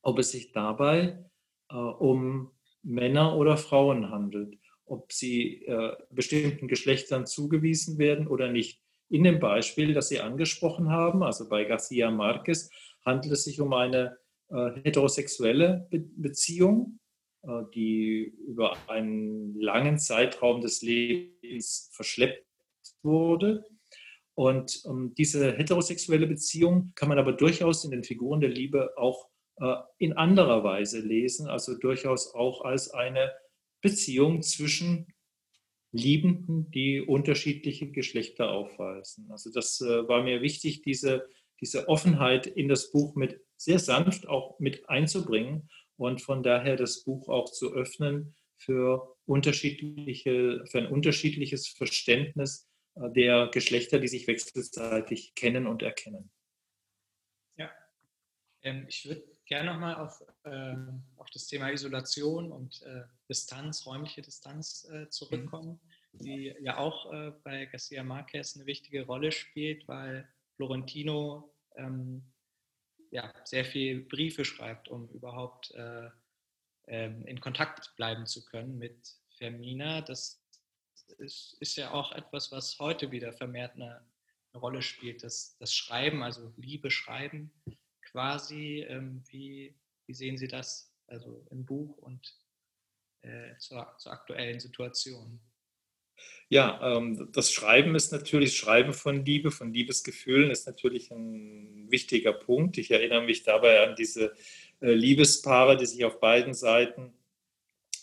ob 0.03 0.19
es 0.19 0.31
sich 0.31 0.53
dabei 0.53 1.25
äh, 1.69 1.75
um 1.75 2.51
Männer 2.83 3.37
oder 3.37 3.57
Frauen 3.57 4.11
handelt, 4.11 4.59
ob 4.87 5.13
sie 5.13 5.65
äh, 5.67 5.93
bestimmten 6.11 6.69
Geschlechtern 6.69 7.27
zugewiesen 7.27 7.99
werden 7.99 8.27
oder 8.27 8.51
nicht. 8.51 8.81
In 9.09 9.25
dem 9.25 9.39
Beispiel, 9.39 9.95
das 9.95 10.09
Sie 10.09 10.21
angesprochen 10.21 10.91
haben, 10.91 11.23
also 11.23 11.49
bei 11.49 11.65
Garcia 11.65 12.11
Marquez, 12.11 12.71
handelt 13.05 13.33
es 13.35 13.45
sich 13.45 13.61
um 13.61 13.73
eine 13.73 14.17
äh, 14.49 14.71
heterosexuelle 14.83 15.87
Be 15.91 16.01
Beziehung, 16.01 16.99
äh, 17.43 17.63
die 17.75 18.35
über 18.47 18.77
einen 18.89 19.61
langen 19.61 19.99
Zeitraum 19.99 20.61
des 20.61 20.83
Lebens 20.83 21.91
verschleppt 21.93 22.47
wurde. 23.03 23.65
Und 24.35 24.83
ähm, 24.87 25.15
diese 25.17 25.57
heterosexuelle 25.57 26.27
Beziehung 26.27 26.93
kann 26.95 27.09
man 27.09 27.19
aber 27.19 27.33
durchaus 27.33 27.85
in 27.85 27.91
den 27.91 28.05
Figuren 28.05 28.41
der 28.41 28.51
Liebe 28.51 28.93
auch 28.97 29.29
äh, 29.61 29.77
in 29.99 30.13
anderer 30.13 30.63
Weise 30.65 31.01
lesen, 31.01 31.49
also 31.49 31.79
durchaus 31.79 32.35
auch 32.35 32.65
als 32.65 32.91
eine 32.91 33.33
Beziehung 33.87 34.43
zwischen 34.43 35.07
Liebenden, 35.93 36.71
die 36.73 37.01
unterschiedliche 37.01 37.91
Geschlechter 37.93 38.51
aufweisen. 38.51 39.31
Also 39.31 39.53
das 39.53 39.81
äh, 39.81 40.09
war 40.09 40.25
mir 40.25 40.43
wichtig, 40.43 40.83
diese, 40.83 41.29
diese 41.61 41.89
Offenheit 41.89 42.49
in 42.49 42.69
das 42.69 42.91
Buch 42.91 43.15
mit 43.15 43.41
sehr 43.57 43.79
sanft 43.79 44.29
auch 44.29 44.59
mit 44.59 44.89
einzubringen 44.89 45.71
und 45.97 46.21
von 46.21 46.43
daher 46.43 46.75
das 46.77 47.05
Buch 47.05 47.29
auch 47.29 47.51
zu 47.53 47.73
öffnen 47.73 48.35
für 48.59 49.17
unterschiedliche, 49.25 50.65
für 50.67 50.79
ein 50.79 50.89
unterschiedliches 50.89 51.69
Verständnis 51.69 52.69
äh, 52.97 53.09
der 53.13 53.49
Geschlechter, 53.53 54.01
die 54.01 54.09
sich 54.09 54.27
wechselseitig 54.27 55.35
kennen 55.37 55.69
und 55.69 55.83
erkennen. 55.83 56.33
Ja, 57.57 57.71
ähm, 58.63 58.87
ich 58.89 59.07
würde 59.07 59.36
gerne 59.47 59.73
nochmal 59.73 59.95
auf, 59.95 60.23
äh, 60.45 60.77
auf 61.17 61.31
das 61.31 61.47
Thema 61.47 61.71
Isolation 61.71 62.53
und 62.53 62.83
äh, 62.83 63.05
Distanz, 63.29 63.87
räumliche 63.87 64.23
Distanz 64.23 64.87
äh, 64.91 65.01
mhm. 65.01 65.11
zurückkommen, 65.11 65.81
die 66.13 66.55
ja 66.61 66.79
auch 66.79 67.13
äh, 67.13 67.33
bei 67.45 67.67
Garcia 67.67 68.03
Marquez 68.03 68.57
eine 68.57 68.67
wichtige 68.67 69.07
Rolle 69.07 69.33
spielt, 69.33 69.87
weil 69.89 70.29
Florentino 70.57 71.55
ähm, 71.77 72.25
ja, 73.11 73.33
sehr 73.45 73.65
viel 73.65 74.03
Briefe 74.03 74.45
schreibt, 74.45 74.89
um 74.89 75.09
überhaupt 75.11 75.71
äh, 75.73 76.11
ähm, 76.89 77.25
in 77.27 77.41
Kontakt 77.41 77.95
bleiben 77.97 78.27
zu 78.27 78.45
können 78.45 78.79
mit 78.79 79.17
Fermina. 79.39 80.01
Das 80.01 80.43
ist, 81.19 81.57
ist 81.61 81.77
ja 81.77 81.93
auch 81.93 82.13
etwas, 82.13 82.51
was 82.51 82.79
heute 82.81 83.13
wieder 83.13 83.33
vermehrt 83.33 83.75
eine, 83.77 84.05
eine 84.53 84.61
Rolle 84.61 84.83
spielt, 84.83 85.23
das, 85.23 85.57
das 85.59 85.73
Schreiben, 85.73 86.23
also 86.23 86.53
Liebe 86.57 86.91
schreiben 86.91 87.53
quasi. 88.17 88.87
Ähm, 88.89 89.23
wie, 89.29 89.75
wie 90.07 90.15
sehen 90.15 90.39
Sie 90.39 90.49
das 90.49 90.91
also 91.07 91.47
im 91.51 91.67
Buch 91.67 91.99
und 91.99 92.35
äh, 93.21 93.59
zur, 93.59 93.95
zur 93.99 94.13
aktuellen 94.13 94.59
Situation? 94.59 95.39
Ja, 96.49 96.97
ähm, 96.97 97.29
das 97.33 97.53
Schreiben 97.53 97.95
ist 97.95 98.13
natürlich, 98.13 98.57
Schreiben 98.57 98.95
von 98.95 99.23
Liebe, 99.23 99.51
von 99.51 99.71
Liebesgefühlen 99.71 100.51
ist 100.51 100.67
natürlich 100.67 101.11
ein 101.11 101.91
wichtiger 101.91 102.33
Punkt. 102.33 102.79
Ich 102.79 102.91
erinnere 102.91 103.23
mich 103.23 103.43
dabei 103.43 103.87
an 103.87 103.97
diese 103.97 104.33
äh, 104.81 104.95
Liebespaare, 104.95 105.77
die 105.77 105.85
sich 105.85 106.03
auf 106.07 106.19
beiden 106.19 106.55
Seiten 106.55 107.13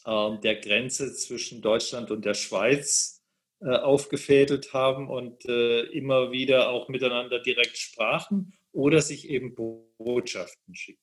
äh, 0.06 0.38
der 0.44 0.58
Grenze 0.58 1.12
zwischen 1.16 1.64
Deutschland 1.64 2.12
und 2.12 2.24
der 2.24 2.36
Schweiz 2.36 3.23
aufgefädelt 3.70 4.74
haben 4.74 5.10
und 5.10 5.46
äh, 5.46 5.82
immer 5.84 6.32
wieder 6.32 6.70
auch 6.70 6.90
miteinander 6.90 7.40
direkt 7.40 7.78
sprachen 7.78 8.54
oder 8.72 9.02
sich 9.02 9.30
eben 9.30 9.56
Botschaften 9.56 10.76
schicken. 10.76 11.00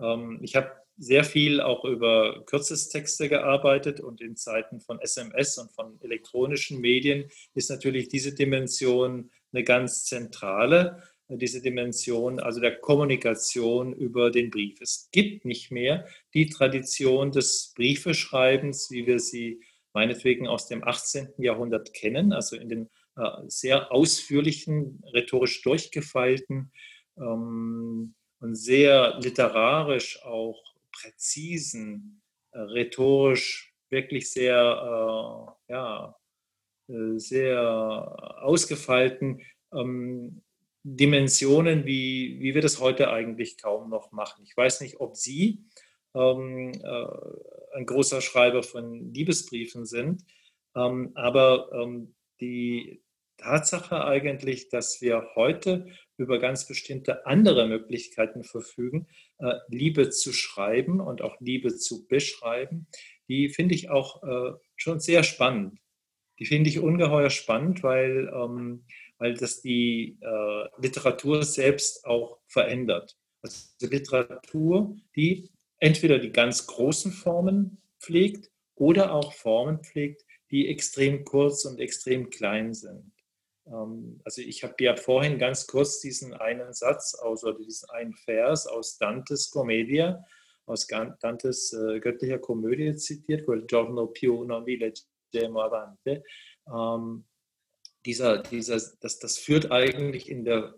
Ähm, 0.00 0.40
ich 0.42 0.56
habe 0.56 0.72
sehr 0.98 1.24
viel 1.24 1.60
auch 1.60 1.84
über 1.84 2.44
Kürzestexte 2.44 3.28
gearbeitet 3.28 4.00
und 4.00 4.20
in 4.20 4.36
Zeiten 4.36 4.80
von 4.80 5.00
SMS 5.00 5.58
und 5.58 5.70
von 5.72 5.98
elektronischen 6.02 6.80
Medien 6.80 7.30
ist 7.54 7.70
natürlich 7.70 8.08
diese 8.08 8.34
Dimension 8.34 9.30
eine 9.52 9.64
ganz 9.64 10.04
zentrale, 10.04 11.02
diese 11.28 11.62
Dimension 11.62 12.40
also 12.40 12.60
der 12.60 12.78
Kommunikation 12.78 13.94
über 13.94 14.30
den 14.30 14.50
Brief. 14.50 14.80
Es 14.80 15.08
gibt 15.12 15.44
nicht 15.44 15.70
mehr 15.70 16.06
die 16.34 16.48
Tradition 16.48 17.32
des 17.32 17.72
Briefeschreibens, 17.74 18.90
wie 18.90 19.06
wir 19.06 19.18
sie 19.18 19.60
meinetwegen 19.92 20.46
aus 20.46 20.66
dem 20.68 20.82
18. 20.82 21.34
Jahrhundert 21.38 21.92
kennen, 21.94 22.32
also 22.32 22.56
in 22.56 22.68
den 22.68 22.90
äh, 23.16 23.28
sehr 23.46 23.92
ausführlichen, 23.92 25.02
rhetorisch 25.12 25.62
durchgefeilten 25.62 26.72
ähm, 27.18 28.14
und 28.40 28.54
sehr 28.54 29.18
literarisch 29.20 30.22
auch 30.24 30.62
präzisen, 30.92 32.22
äh, 32.52 32.58
rhetorisch 32.58 33.74
wirklich 33.90 34.30
sehr, 34.30 34.56
äh, 35.68 35.72
ja, 35.72 36.16
sehr 36.88 38.42
ausgefeilten 38.42 39.40
ähm, 39.72 40.42
Dimensionen, 40.82 41.86
wie, 41.86 42.38
wie 42.40 42.54
wir 42.54 42.60
das 42.60 42.80
heute 42.80 43.10
eigentlich 43.10 43.56
kaum 43.56 43.88
noch 43.88 44.10
machen. 44.10 44.42
Ich 44.44 44.56
weiß 44.56 44.80
nicht, 44.80 45.00
ob 45.00 45.16
Sie 45.16 45.64
ähm, 46.14 46.72
äh, 46.72 47.76
ein 47.76 47.86
großer 47.86 48.20
Schreiber 48.20 48.62
von 48.62 49.12
Liebesbriefen 49.12 49.86
sind, 49.86 50.24
ähm, 50.74 51.12
aber 51.14 51.70
ähm, 51.72 52.14
die 52.40 53.02
Tatsache 53.38 54.04
eigentlich, 54.04 54.68
dass 54.68 55.00
wir 55.00 55.30
heute 55.34 55.86
über 56.16 56.38
ganz 56.38 56.66
bestimmte 56.66 57.26
andere 57.26 57.66
Möglichkeiten 57.66 58.44
verfügen, 58.44 59.08
äh, 59.38 59.54
Liebe 59.68 60.10
zu 60.10 60.32
schreiben 60.32 61.00
und 61.00 61.22
auch 61.22 61.36
Liebe 61.40 61.74
zu 61.76 62.06
beschreiben, 62.06 62.86
die 63.28 63.48
finde 63.48 63.74
ich 63.74 63.90
auch 63.90 64.22
äh, 64.22 64.52
schon 64.76 65.00
sehr 65.00 65.22
spannend. 65.24 65.78
Die 66.38 66.46
finde 66.46 66.70
ich 66.70 66.78
ungeheuer 66.78 67.30
spannend, 67.30 67.82
weil, 67.82 68.30
ähm, 68.34 68.84
weil 69.18 69.34
das 69.34 69.60
die 69.60 70.18
äh, 70.20 70.68
Literatur 70.80 71.42
selbst 71.44 72.04
auch 72.04 72.38
verändert. 72.46 73.16
Also 73.42 73.68
Literatur, 73.80 74.96
die 75.16 75.50
entweder 75.82 76.20
die 76.20 76.30
ganz 76.30 76.68
großen 76.68 77.10
Formen 77.10 77.82
pflegt 77.98 78.52
oder 78.76 79.12
auch 79.12 79.32
Formen 79.32 79.82
pflegt, 79.82 80.24
die 80.52 80.68
extrem 80.68 81.24
kurz 81.24 81.64
und 81.64 81.80
extrem 81.80 82.30
klein 82.30 82.72
sind. 82.72 83.12
Ähm, 83.66 84.20
also 84.24 84.42
ich 84.42 84.62
habe 84.62 84.74
ja 84.78 84.94
vorhin 84.94 85.38
ganz 85.38 85.66
kurz 85.66 86.00
diesen 86.00 86.34
einen 86.34 86.72
Satz 86.72 87.14
aus 87.14 87.42
oder 87.42 87.58
diesen 87.58 87.90
einen 87.90 88.14
Vers 88.14 88.68
aus 88.68 88.96
Dantes 88.96 89.50
Commedia, 89.50 90.24
aus 90.66 90.86
Dantes 90.86 91.72
äh, 91.72 91.98
göttlicher 91.98 92.38
Komödie 92.38 92.94
zitiert, 92.94 93.44
quel 93.44 93.66
giorno 93.66 94.06
più 94.06 94.44
non 94.44 94.64
vi 94.64 94.76
leggeremo 94.76 95.62
avante. 95.62 96.22
Ähm, 96.72 97.24
dieser, 98.06 98.38
dieser, 98.38 98.80
das, 99.00 99.18
das 99.18 99.38
führt 99.38 99.72
eigentlich 99.72 100.28
in 100.28 100.44
der 100.44 100.74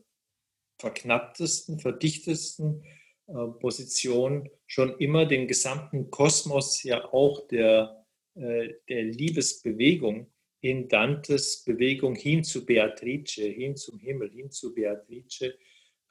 verknapptesten, 0.78 1.78
verdichttesten 1.78 2.82
äh, 2.82 3.03
Position 3.26 4.50
schon 4.66 4.98
immer 4.98 5.26
den 5.26 5.48
gesamten 5.48 6.10
Kosmos 6.10 6.82
ja 6.82 7.12
auch 7.12 7.46
der, 7.48 8.04
äh, 8.34 8.74
der 8.88 9.04
Liebesbewegung 9.04 10.30
in 10.60 10.88
Dantes 10.88 11.62
Bewegung 11.64 12.14
hin 12.14 12.42
zu 12.42 12.64
Beatrice, 12.64 13.42
hin 13.42 13.76
zum 13.76 13.98
Himmel, 13.98 14.30
hin 14.30 14.50
zu 14.50 14.74
Beatrice 14.74 15.54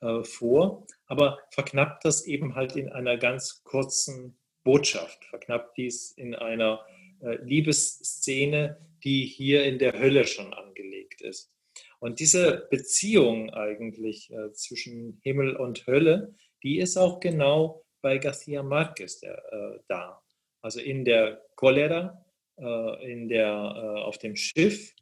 äh, 0.01 0.23
vor, 0.23 0.85
aber 1.07 1.39
verknappt 1.49 2.05
das 2.05 2.25
eben 2.27 2.55
halt 2.55 2.75
in 2.75 2.89
einer 2.89 3.17
ganz 3.17 3.63
kurzen 3.63 4.37
Botschaft, 4.63 5.25
verknappt 5.25 5.77
dies 5.77 6.11
in 6.11 6.35
einer 6.35 6.85
äh, 7.21 7.35
Liebesszene, 7.43 8.77
die 9.03 9.25
hier 9.25 9.65
in 9.65 9.79
der 9.79 9.99
Hölle 9.99 10.25
schon 10.25 10.53
angelegt 10.53 11.21
ist. 11.21 11.51
Und 11.99 12.19
diese 12.19 12.67
Beziehung 12.69 13.49
eigentlich 13.51 14.31
äh, 14.31 14.51
zwischen 14.53 15.19
Himmel 15.23 15.55
und 15.55 15.87
Hölle, 15.87 16.35
die 16.63 16.79
ist 16.79 16.97
auch 16.97 17.19
genau 17.19 17.83
bei 18.01 18.17
Garcia 18.17 18.63
Marquez 18.63 19.19
der, 19.19 19.37
äh, 19.51 19.79
da. 19.87 20.21
Also 20.61 20.79
in 20.79 21.05
der 21.05 21.41
Cholera, 21.55 22.25
äh, 22.57 23.11
in 23.11 23.27
der, 23.27 23.47
äh, 23.47 24.01
auf 24.01 24.17
dem 24.17 24.35
Schiff 24.35 24.93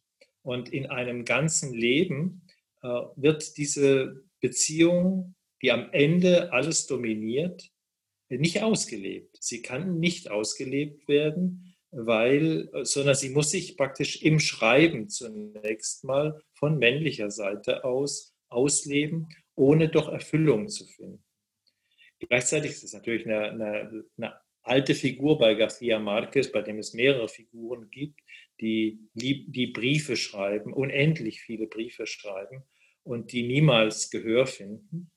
und 0.41 0.69
in 0.69 0.87
einem 0.87 1.25
ganzen 1.25 1.73
Leben 1.73 2.47
äh, 2.81 2.87
wird 3.15 3.57
diese 3.57 4.23
Beziehung, 4.39 5.35
die 5.61 5.71
am 5.71 5.89
Ende 5.91 6.51
alles 6.51 6.87
dominiert, 6.87 7.69
nicht 8.29 8.63
ausgelebt. 8.63 9.37
Sie 9.39 9.61
kann 9.61 9.99
nicht 9.99 10.31
ausgelebt 10.31 11.07
werden, 11.07 11.75
weil, 11.91 12.69
sondern 12.83 13.15
sie 13.15 13.29
muss 13.29 13.51
sich 13.51 13.75
praktisch 13.75 14.21
im 14.21 14.39
Schreiben 14.39 15.09
zunächst 15.09 16.05
mal 16.05 16.41
von 16.53 16.79
männlicher 16.79 17.29
Seite 17.29 17.83
aus 17.83 18.33
ausleben, 18.51 19.29
ohne 19.55 19.89
doch 19.89 20.09
Erfüllung 20.09 20.67
zu 20.67 20.85
finden. 20.85 21.23
Gleichzeitig 22.27 22.71
ist 22.71 22.83
es 22.83 22.93
natürlich 22.93 23.25
eine, 23.25 23.51
eine, 23.51 24.05
eine 24.17 24.41
alte 24.63 24.95
Figur 24.95 25.37
bei 25.37 25.55
Garcia 25.55 25.99
Marquez, 25.99 26.51
bei 26.51 26.61
dem 26.61 26.77
es 26.77 26.93
mehrere 26.93 27.27
Figuren 27.27 27.89
gibt, 27.89 28.21
die, 28.59 28.99
die 29.13 29.67
Briefe 29.67 30.15
schreiben, 30.15 30.73
unendlich 30.73 31.41
viele 31.41 31.67
Briefe 31.67 32.05
schreiben 32.05 32.63
und 33.03 33.31
die 33.31 33.43
niemals 33.43 34.11
Gehör 34.11 34.45
finden. 34.45 35.11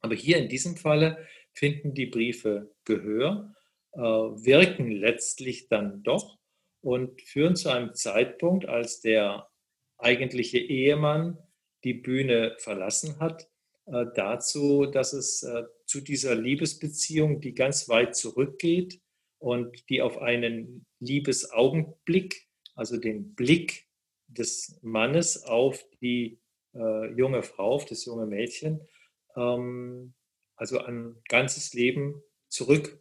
Aber 0.00 0.14
hier 0.14 0.36
in 0.36 0.48
diesem 0.48 0.76
Falle 0.76 1.26
finden 1.52 1.94
die 1.94 2.06
Briefe 2.06 2.74
Gehör, 2.84 3.54
äh, 3.92 4.00
wirken 4.00 4.90
letztlich 4.90 5.68
dann 5.68 6.02
doch 6.02 6.38
und 6.82 7.22
führen 7.22 7.56
zu 7.56 7.70
einem 7.70 7.94
Zeitpunkt, 7.94 8.66
als 8.66 9.00
der 9.00 9.48
eigentliche 9.96 10.58
Ehemann 10.58 11.38
die 11.82 11.94
Bühne 11.94 12.56
verlassen 12.58 13.18
hat, 13.20 13.48
dazu, 13.86 14.86
dass 14.86 15.12
es 15.12 15.42
äh, 15.44 15.64
zu 15.86 16.00
dieser 16.00 16.34
Liebesbeziehung, 16.34 17.40
die 17.40 17.54
ganz 17.54 17.88
weit 17.88 18.16
zurückgeht 18.16 19.00
und 19.38 19.88
die 19.88 20.02
auf 20.02 20.18
einen 20.18 20.86
Liebesaugenblick, 20.98 22.48
also 22.74 22.96
den 22.96 23.34
Blick 23.34 23.86
des 24.26 24.78
Mannes 24.82 25.44
auf 25.44 25.84
die 26.00 26.40
äh, 26.74 27.12
junge 27.12 27.42
Frau, 27.42 27.74
auf 27.74 27.84
das 27.84 28.04
junge 28.04 28.26
Mädchen, 28.26 28.80
ähm, 29.36 30.14
also 30.56 30.80
ein 30.80 31.16
ganzes 31.28 31.72
Leben 31.72 32.22
zurück, 32.48 33.00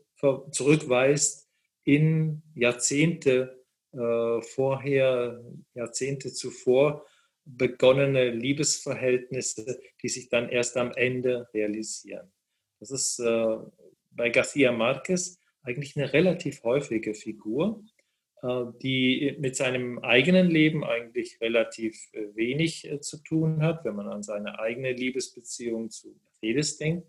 zurückweist 0.52 1.50
in 1.84 2.44
Jahrzehnte 2.54 3.64
äh, 3.92 4.42
vorher, 4.42 5.44
Jahrzehnte 5.74 6.34
zuvor 6.34 7.06
begonnene 7.46 8.32
Liebesverhältnisse, 8.32 9.80
die 10.02 10.10
sich 10.10 10.30
dann 10.30 10.50
erst 10.50 10.78
am 10.78 10.92
Ende 10.92 11.48
realisieren. 11.54 12.32
Das 12.80 12.92
ist 12.92 13.20
äh, 13.20 13.58
bei 14.12 14.30
Garcia 14.30 14.72
Marquez 14.72 15.40
eigentlich 15.64 15.96
eine 15.96 16.12
relativ 16.14 16.64
häufige 16.64 17.14
Figur, 17.14 17.84
äh, 18.42 18.66
die 18.82 19.36
mit 19.40 19.56
seinem 19.56 20.00
eigenen 20.00 20.50
Leben 20.50 20.84
eigentlich 20.84 21.40
relativ 21.42 21.96
äh, 22.14 22.36
wenig 22.36 22.90
äh, 22.90 23.00
zu 23.00 23.18
tun 23.24 23.62
hat, 23.62 23.86
wenn 23.86 23.96
man 23.96 24.08
an 24.08 24.24
seine 24.24 24.60
eigene 24.60 24.92
Liebesbeziehung 24.94 25.90
zu 25.90 26.16
Mercedes 26.24 26.78
denkt, 26.78 27.08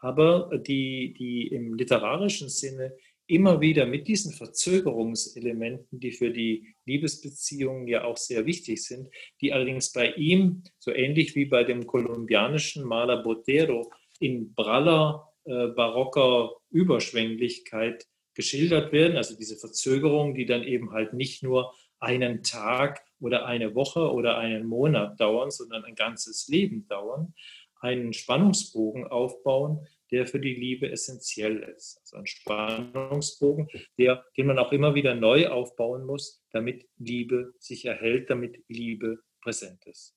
aber 0.00 0.50
die, 0.58 1.14
die 1.18 1.48
im 1.48 1.74
literarischen 1.74 2.48
Sinne 2.48 2.94
immer 3.30 3.60
wieder 3.60 3.86
mit 3.86 4.08
diesen 4.08 4.32
Verzögerungselementen, 4.32 6.00
die 6.00 6.12
für 6.12 6.30
die 6.30 6.74
Liebesbeziehungen 6.84 7.86
ja 7.86 8.04
auch 8.04 8.16
sehr 8.16 8.44
wichtig 8.46 8.84
sind, 8.84 9.08
die 9.40 9.52
allerdings 9.52 9.92
bei 9.92 10.12
ihm, 10.12 10.64
so 10.78 10.92
ähnlich 10.92 11.34
wie 11.36 11.46
bei 11.46 11.64
dem 11.64 11.86
kolumbianischen 11.86 12.84
Maler 12.84 13.22
Botero, 13.22 13.90
in 14.18 14.54
praller, 14.54 15.32
äh, 15.44 15.68
barocker 15.68 16.56
Überschwänglichkeit 16.70 18.06
geschildert 18.34 18.92
werden. 18.92 19.16
Also 19.16 19.36
diese 19.36 19.56
Verzögerungen, 19.56 20.34
die 20.34 20.46
dann 20.46 20.62
eben 20.62 20.92
halt 20.92 21.14
nicht 21.14 21.42
nur 21.42 21.72
einen 22.00 22.42
Tag 22.42 23.04
oder 23.20 23.46
eine 23.46 23.74
Woche 23.74 24.12
oder 24.12 24.38
einen 24.38 24.66
Monat 24.66 25.20
dauern, 25.20 25.50
sondern 25.50 25.84
ein 25.84 25.94
ganzes 25.94 26.48
Leben 26.48 26.86
dauern, 26.88 27.34
einen 27.80 28.12
Spannungsbogen 28.12 29.06
aufbauen, 29.06 29.86
der 30.10 30.26
für 30.26 30.40
die 30.40 30.54
Liebe 30.54 30.90
essentiell 30.90 31.58
ist. 31.76 31.98
Also 32.00 32.16
ein 32.16 32.26
Spannungsbogen, 32.26 33.68
der, 33.98 34.24
den 34.36 34.46
man 34.46 34.58
auch 34.58 34.72
immer 34.72 34.94
wieder 34.94 35.14
neu 35.14 35.48
aufbauen 35.48 36.04
muss, 36.04 36.42
damit 36.50 36.88
Liebe 36.96 37.54
sich 37.58 37.84
erhält, 37.84 38.30
damit 38.30 38.62
Liebe 38.68 39.22
präsent 39.40 39.86
ist. 39.86 40.16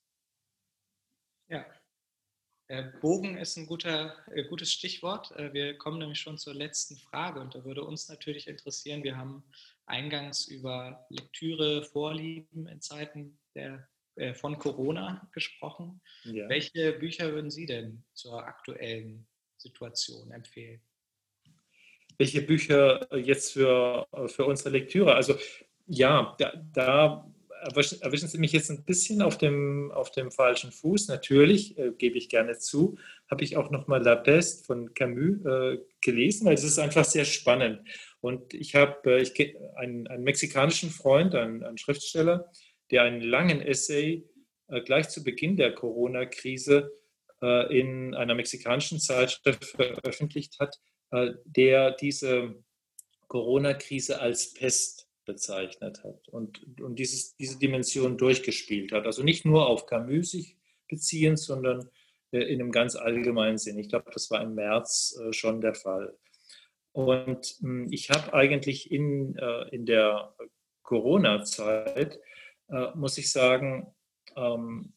Ja, 1.47 1.65
äh, 2.73 2.91
Bogen 3.01 3.37
ist 3.37 3.57
ein 3.57 3.67
guter, 3.67 4.15
äh, 4.33 4.43
gutes 4.45 4.71
Stichwort. 4.71 5.31
Äh, 5.33 5.53
wir 5.53 5.77
kommen 5.77 5.99
nämlich 5.99 6.19
schon 6.19 6.37
zur 6.37 6.53
letzten 6.53 6.95
Frage 6.95 7.39
und 7.39 7.53
da 7.53 7.65
würde 7.65 7.83
uns 7.83 8.09
natürlich 8.09 8.47
interessieren, 8.47 9.03
wir 9.03 9.17
haben 9.17 9.43
eingangs 9.85 10.47
über 10.47 11.05
Lektüre, 11.09 11.83
Vorlieben 11.83 12.67
in 12.67 12.81
Zeiten 12.81 13.37
der, 13.53 13.87
von 14.35 14.59
Corona 14.59 15.27
gesprochen. 15.33 15.99
Ja. 16.23 16.47
Welche 16.47 16.93
Bücher 16.93 17.33
würden 17.33 17.49
Sie 17.49 17.65
denn 17.65 18.03
zur 18.13 18.45
aktuellen 18.45 19.27
Situation 19.63 20.31
empfehlen? 20.31 20.81
Welche 22.17 22.41
Bücher 22.41 23.07
jetzt 23.17 23.53
für, 23.53 24.07
für 24.27 24.45
unsere 24.45 24.69
Lektüre? 24.69 25.15
Also 25.15 25.35
ja, 25.87 26.35
da, 26.37 26.53
da 26.73 27.33
erwischen, 27.63 28.27
Sie 28.27 28.37
mich 28.37 28.51
jetzt 28.51 28.69
ein 28.69 28.83
bisschen 28.83 29.21
auf 29.21 29.37
dem, 29.37 29.91
auf 29.91 30.11
dem 30.11 30.31
falschen 30.31 30.71
Fuß. 30.71 31.07
Natürlich, 31.07 31.77
äh, 31.77 31.91
gebe 31.97 32.17
ich 32.17 32.29
gerne 32.29 32.57
zu, 32.57 32.97
habe 33.29 33.43
ich 33.43 33.57
auch 33.57 33.71
nochmal 33.71 34.03
La 34.03 34.15
Peste 34.15 34.65
von 34.65 34.93
Camus 34.93 35.45
äh, 35.45 35.79
gelesen, 36.01 36.45
weil 36.45 36.55
es 36.55 36.63
ist 36.63 36.79
einfach 36.79 37.05
sehr 37.05 37.25
spannend. 37.25 37.87
Und 38.21 38.53
ich 38.53 38.75
habe 38.75 39.21
äh, 39.21 39.55
einen, 39.75 40.07
einen 40.07 40.23
mexikanischen 40.23 40.89
Freund, 40.89 41.35
einen, 41.35 41.63
einen 41.63 41.77
Schriftsteller, 41.77 42.51
der 42.91 43.03
einen 43.03 43.21
langen 43.21 43.61
Essay 43.61 44.27
äh, 44.67 44.81
gleich 44.81 45.09
zu 45.09 45.23
Beginn 45.23 45.57
der 45.57 45.73
Corona-Krise 45.73 46.91
äh, 46.91 47.02
in 47.43 48.15
einer 48.15 48.35
mexikanischen 48.35 48.99
Zeitschrift 48.99 49.65
veröffentlicht 49.65 50.59
hat, 50.59 50.79
äh, 51.11 51.33
der 51.45 51.91
diese 51.91 52.55
Corona-Krise 53.27 54.21
als 54.21 54.53
Pest 54.53 55.09
bezeichnet 55.25 56.03
hat 56.03 56.27
und, 56.29 56.79
und 56.81 56.97
dieses, 56.99 57.35
diese 57.35 57.59
Dimension 57.59 58.17
durchgespielt 58.17 58.91
hat. 58.91 59.05
Also 59.05 59.23
nicht 59.23 59.45
nur 59.45 59.67
auf 59.67 59.85
Camus 59.85 60.31
sich 60.31 60.57
beziehend, 60.87 61.39
sondern 61.39 61.89
äh, 62.31 62.39
in 62.39 62.61
einem 62.61 62.71
ganz 62.71 62.95
allgemeinen 62.95 63.57
Sinn. 63.57 63.77
Ich 63.77 63.89
glaube, 63.89 64.11
das 64.13 64.31
war 64.31 64.41
im 64.41 64.55
März 64.55 65.19
schon 65.31 65.61
der 65.61 65.75
Fall. 65.75 66.17
Und 66.91 67.57
hm, 67.59 67.91
ich 67.91 68.09
habe 68.09 68.33
eigentlich 68.33 68.91
in, 68.91 69.35
in 69.71 69.85
der 69.85 70.35
Corona-Zeit, 70.83 72.19
muss 72.93 73.17
ich 73.17 73.31
sagen, 73.31 73.95
ähm, 74.35 74.93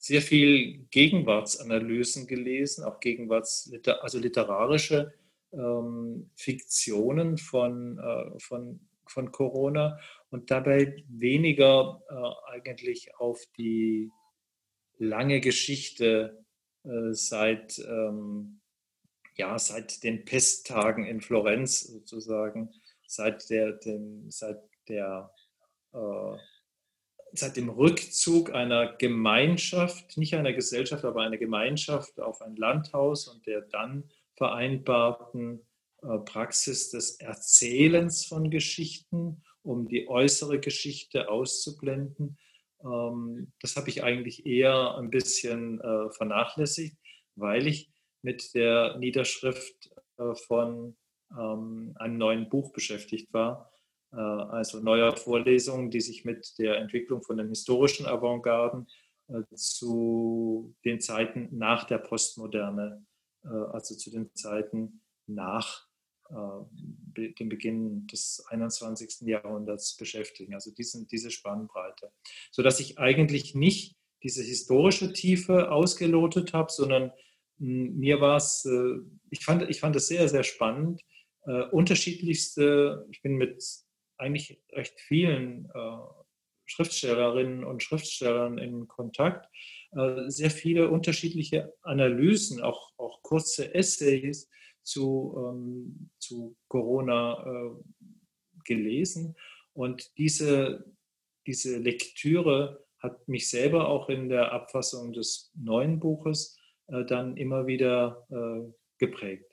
sehr 0.00 0.22
viel 0.22 0.86
Gegenwartsanalysen 0.90 2.26
gelesen, 2.26 2.84
auch 2.84 3.00
Gegenwarts, 3.00 3.70
also 4.00 4.18
literarische 4.18 5.12
ähm, 5.52 6.30
Fiktionen 6.34 7.36
von, 7.36 7.98
äh, 7.98 8.40
von, 8.40 8.80
von 9.06 9.30
Corona 9.30 10.00
und 10.30 10.50
dabei 10.50 11.04
weniger 11.06 12.02
äh, 12.08 12.52
eigentlich 12.52 13.14
auf 13.16 13.44
die 13.58 14.10
lange 14.96 15.40
Geschichte 15.40 16.46
äh, 16.84 17.12
seit, 17.12 17.78
ähm, 17.80 18.62
ja, 19.36 19.58
seit 19.58 20.02
den 20.02 20.24
Pesttagen 20.24 21.04
in 21.04 21.20
Florenz 21.20 21.82
sozusagen 21.82 22.72
seit 23.06 23.50
der, 23.50 23.72
dem, 23.72 24.30
seit 24.30 24.62
der 24.88 25.30
äh, 25.92 26.36
seit 27.32 27.56
dem 27.56 27.68
Rückzug 27.68 28.52
einer 28.52 28.94
Gemeinschaft, 28.94 30.16
nicht 30.16 30.34
einer 30.34 30.52
Gesellschaft, 30.52 31.04
aber 31.04 31.22
einer 31.22 31.38
Gemeinschaft 31.38 32.20
auf 32.20 32.42
ein 32.42 32.56
Landhaus 32.56 33.28
und 33.28 33.46
der 33.46 33.62
dann 33.62 34.04
vereinbarten 34.36 35.60
äh, 36.02 36.18
Praxis 36.18 36.90
des 36.90 37.20
Erzählens 37.20 38.24
von 38.24 38.50
Geschichten, 38.50 39.42
um 39.62 39.86
die 39.88 40.08
äußere 40.08 40.60
Geschichte 40.60 41.28
auszublenden. 41.28 42.38
Ähm, 42.82 43.52
das 43.60 43.76
habe 43.76 43.90
ich 43.90 44.02
eigentlich 44.02 44.46
eher 44.46 44.96
ein 44.96 45.10
bisschen 45.10 45.80
äh, 45.80 46.10
vernachlässigt, 46.10 46.96
weil 47.36 47.66
ich 47.66 47.90
mit 48.22 48.54
der 48.54 48.96
Niederschrift 48.98 49.90
äh, 50.18 50.34
von 50.34 50.96
ähm, 51.38 51.92
einem 51.96 52.18
neuen 52.18 52.48
Buch 52.48 52.72
beschäftigt 52.72 53.32
war, 53.32 53.69
also 54.16 54.80
neuer 54.80 55.16
Vorlesungen, 55.16 55.90
die 55.90 56.00
sich 56.00 56.24
mit 56.24 56.58
der 56.58 56.78
Entwicklung 56.78 57.22
von 57.22 57.36
den 57.36 57.48
historischen 57.48 58.06
Avantgarden 58.06 58.86
äh, 59.30 59.42
zu 59.54 60.74
den 60.84 61.00
Zeiten 61.00 61.48
nach 61.52 61.84
der 61.84 61.98
Postmoderne, 61.98 63.04
äh, 63.44 63.48
also 63.48 63.94
zu 63.94 64.10
den 64.10 64.34
Zeiten 64.34 65.02
nach 65.26 65.88
dem 66.32 67.48
Beginn 67.48 68.06
des 68.06 68.44
21. 68.50 69.22
Jahrhunderts 69.26 69.96
beschäftigen. 69.96 70.54
Also 70.54 70.70
diesen, 70.72 71.08
diese 71.08 71.32
Spannbreite. 71.32 72.12
Sodass 72.52 72.78
ich 72.78 73.00
eigentlich 73.00 73.56
nicht 73.56 73.96
diese 74.22 74.44
historische 74.44 75.12
Tiefe 75.12 75.72
ausgelotet 75.72 76.52
habe, 76.52 76.70
sondern 76.70 77.10
hm, 77.58 77.98
mir 77.98 78.20
war 78.20 78.36
es, 78.36 78.64
ich 79.28 79.44
fand, 79.44 79.68
ich 79.68 79.80
fand 79.80 79.96
es 79.96 80.06
sehr, 80.06 80.28
sehr 80.28 80.44
spannend. 80.44 81.02
unterschiedlichste, 81.72 83.08
ich 83.10 83.22
bin 83.22 83.34
mit 83.34 83.60
eigentlich 84.20 84.60
recht 84.72 85.00
vielen 85.00 85.66
äh, 85.74 85.98
Schriftstellerinnen 86.66 87.64
und 87.64 87.82
Schriftstellern 87.82 88.58
in 88.58 88.86
Kontakt. 88.86 89.48
Äh, 89.92 90.28
sehr 90.28 90.50
viele 90.50 90.90
unterschiedliche 90.90 91.74
Analysen, 91.82 92.60
auch, 92.60 92.92
auch 92.96 93.22
kurze 93.22 93.74
Essays 93.74 94.48
zu, 94.82 95.34
ähm, 95.36 96.10
zu 96.18 96.56
Corona 96.68 97.44
äh, 97.44 97.70
gelesen. 98.64 99.36
Und 99.72 100.16
diese, 100.18 100.84
diese 101.46 101.78
Lektüre 101.78 102.84
hat 102.98 103.26
mich 103.26 103.48
selber 103.48 103.88
auch 103.88 104.08
in 104.10 104.28
der 104.28 104.52
Abfassung 104.52 105.12
des 105.12 105.50
neuen 105.54 106.00
Buches 106.00 106.58
dann 107.06 107.36
immer 107.36 107.66
wieder 107.66 108.26
geprägt. 108.98 109.49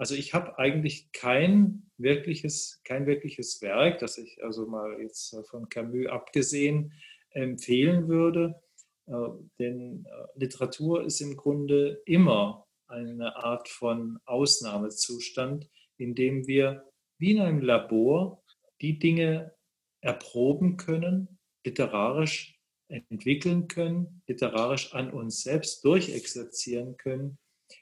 Also 0.00 0.14
ich 0.14 0.32
habe 0.32 0.58
eigentlich 0.58 1.12
kein 1.12 1.90
wirkliches, 1.98 2.80
kein 2.84 3.04
wirkliches 3.04 3.60
Werk, 3.60 3.98
das 3.98 4.16
ich 4.16 4.42
also 4.42 4.64
mal 4.66 4.98
jetzt 4.98 5.36
von 5.50 5.68
Camus 5.68 6.06
abgesehen 6.06 6.94
empfehlen 7.32 8.08
würde. 8.08 8.62
Äh, 9.08 9.12
denn 9.58 10.06
äh, 10.06 10.38
Literatur 10.38 11.04
ist 11.04 11.20
im 11.20 11.36
Grunde 11.36 12.00
immer 12.06 12.66
eine 12.86 13.36
Art 13.36 13.68
von 13.68 14.18
Ausnahmezustand, 14.24 15.68
in 15.98 16.14
dem 16.14 16.46
wir 16.46 16.90
wie 17.18 17.32
in 17.32 17.40
einem 17.40 17.60
Labor 17.60 18.42
die 18.80 18.98
Dinge 18.98 19.54
erproben 20.00 20.78
können, 20.78 21.38
literarisch 21.62 22.58
entwickeln 22.88 23.68
können, 23.68 24.22
literarisch 24.26 24.94
an 24.94 25.12
uns 25.12 25.42
selbst 25.42 25.84
durchexerzieren 25.84 26.96
können 26.96 27.36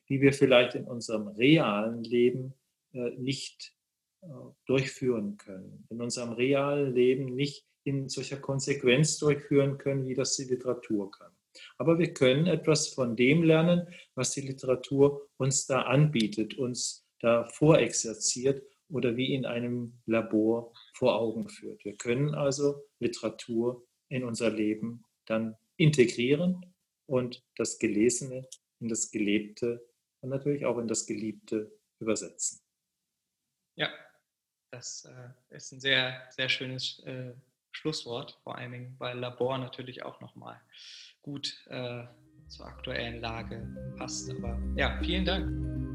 die 0.08 0.20
wir 0.20 0.32
vielleicht 0.32 0.74
in 0.74 0.84
unserem 0.84 1.28
realen 1.28 2.04
Leben 2.04 2.54
äh, 2.92 3.10
nicht 3.16 3.74
äh, 4.22 4.26
durchführen 4.66 5.36
können, 5.36 5.86
in 5.90 6.00
unserem 6.00 6.32
realen 6.32 6.94
Leben 6.94 7.34
nicht 7.34 7.64
in 7.84 8.08
solcher 8.08 8.38
Konsequenz 8.38 9.18
durchführen 9.18 9.78
können, 9.78 10.06
wie 10.06 10.14
das 10.14 10.36
die 10.36 10.44
Literatur 10.44 11.10
kann. 11.10 11.32
Aber 11.78 11.98
wir 11.98 12.12
können 12.12 12.46
etwas 12.46 12.88
von 12.88 13.16
dem 13.16 13.42
lernen, 13.42 13.88
was 14.14 14.32
die 14.32 14.42
Literatur 14.42 15.28
uns 15.38 15.66
da 15.66 15.82
anbietet, 15.82 16.58
uns 16.58 17.06
da 17.20 17.44
vorexerziert 17.44 18.62
oder 18.90 19.16
wie 19.16 19.34
in 19.34 19.44
einem 19.44 20.00
Labor 20.06 20.72
vor 20.94 21.18
Augen 21.18 21.48
führt. 21.48 21.84
Wir 21.84 21.96
können 21.96 22.34
also 22.34 22.82
Literatur 23.00 23.86
in 24.08 24.24
unser 24.24 24.50
Leben 24.50 25.04
dann 25.26 25.56
integrieren 25.76 26.74
und 27.06 27.42
das 27.56 27.78
Gelesene 27.78 28.46
in 28.80 28.88
das 28.88 29.10
Gelebte 29.10 29.84
und 30.20 30.30
natürlich 30.30 30.66
auch 30.66 30.78
in 30.78 30.88
das 30.88 31.06
Geliebte 31.06 31.72
übersetzen. 31.98 32.60
Ja, 33.76 33.90
das 34.70 35.04
äh, 35.04 35.56
ist 35.56 35.72
ein 35.72 35.80
sehr, 35.80 36.22
sehr 36.30 36.48
schönes 36.48 37.00
äh, 37.00 37.32
Schlusswort, 37.72 38.38
vor 38.42 38.56
allen 38.56 38.72
Dingen, 38.72 38.94
weil 38.98 39.18
Labor 39.18 39.58
natürlich 39.58 40.02
auch 40.02 40.20
nochmal 40.20 40.60
gut 41.22 41.64
äh, 41.68 42.04
zur 42.48 42.66
aktuellen 42.66 43.20
Lage 43.20 43.94
passt. 43.96 44.30
Aber 44.30 44.58
ja, 44.76 44.98
vielen 45.02 45.24
Dank. 45.24 45.87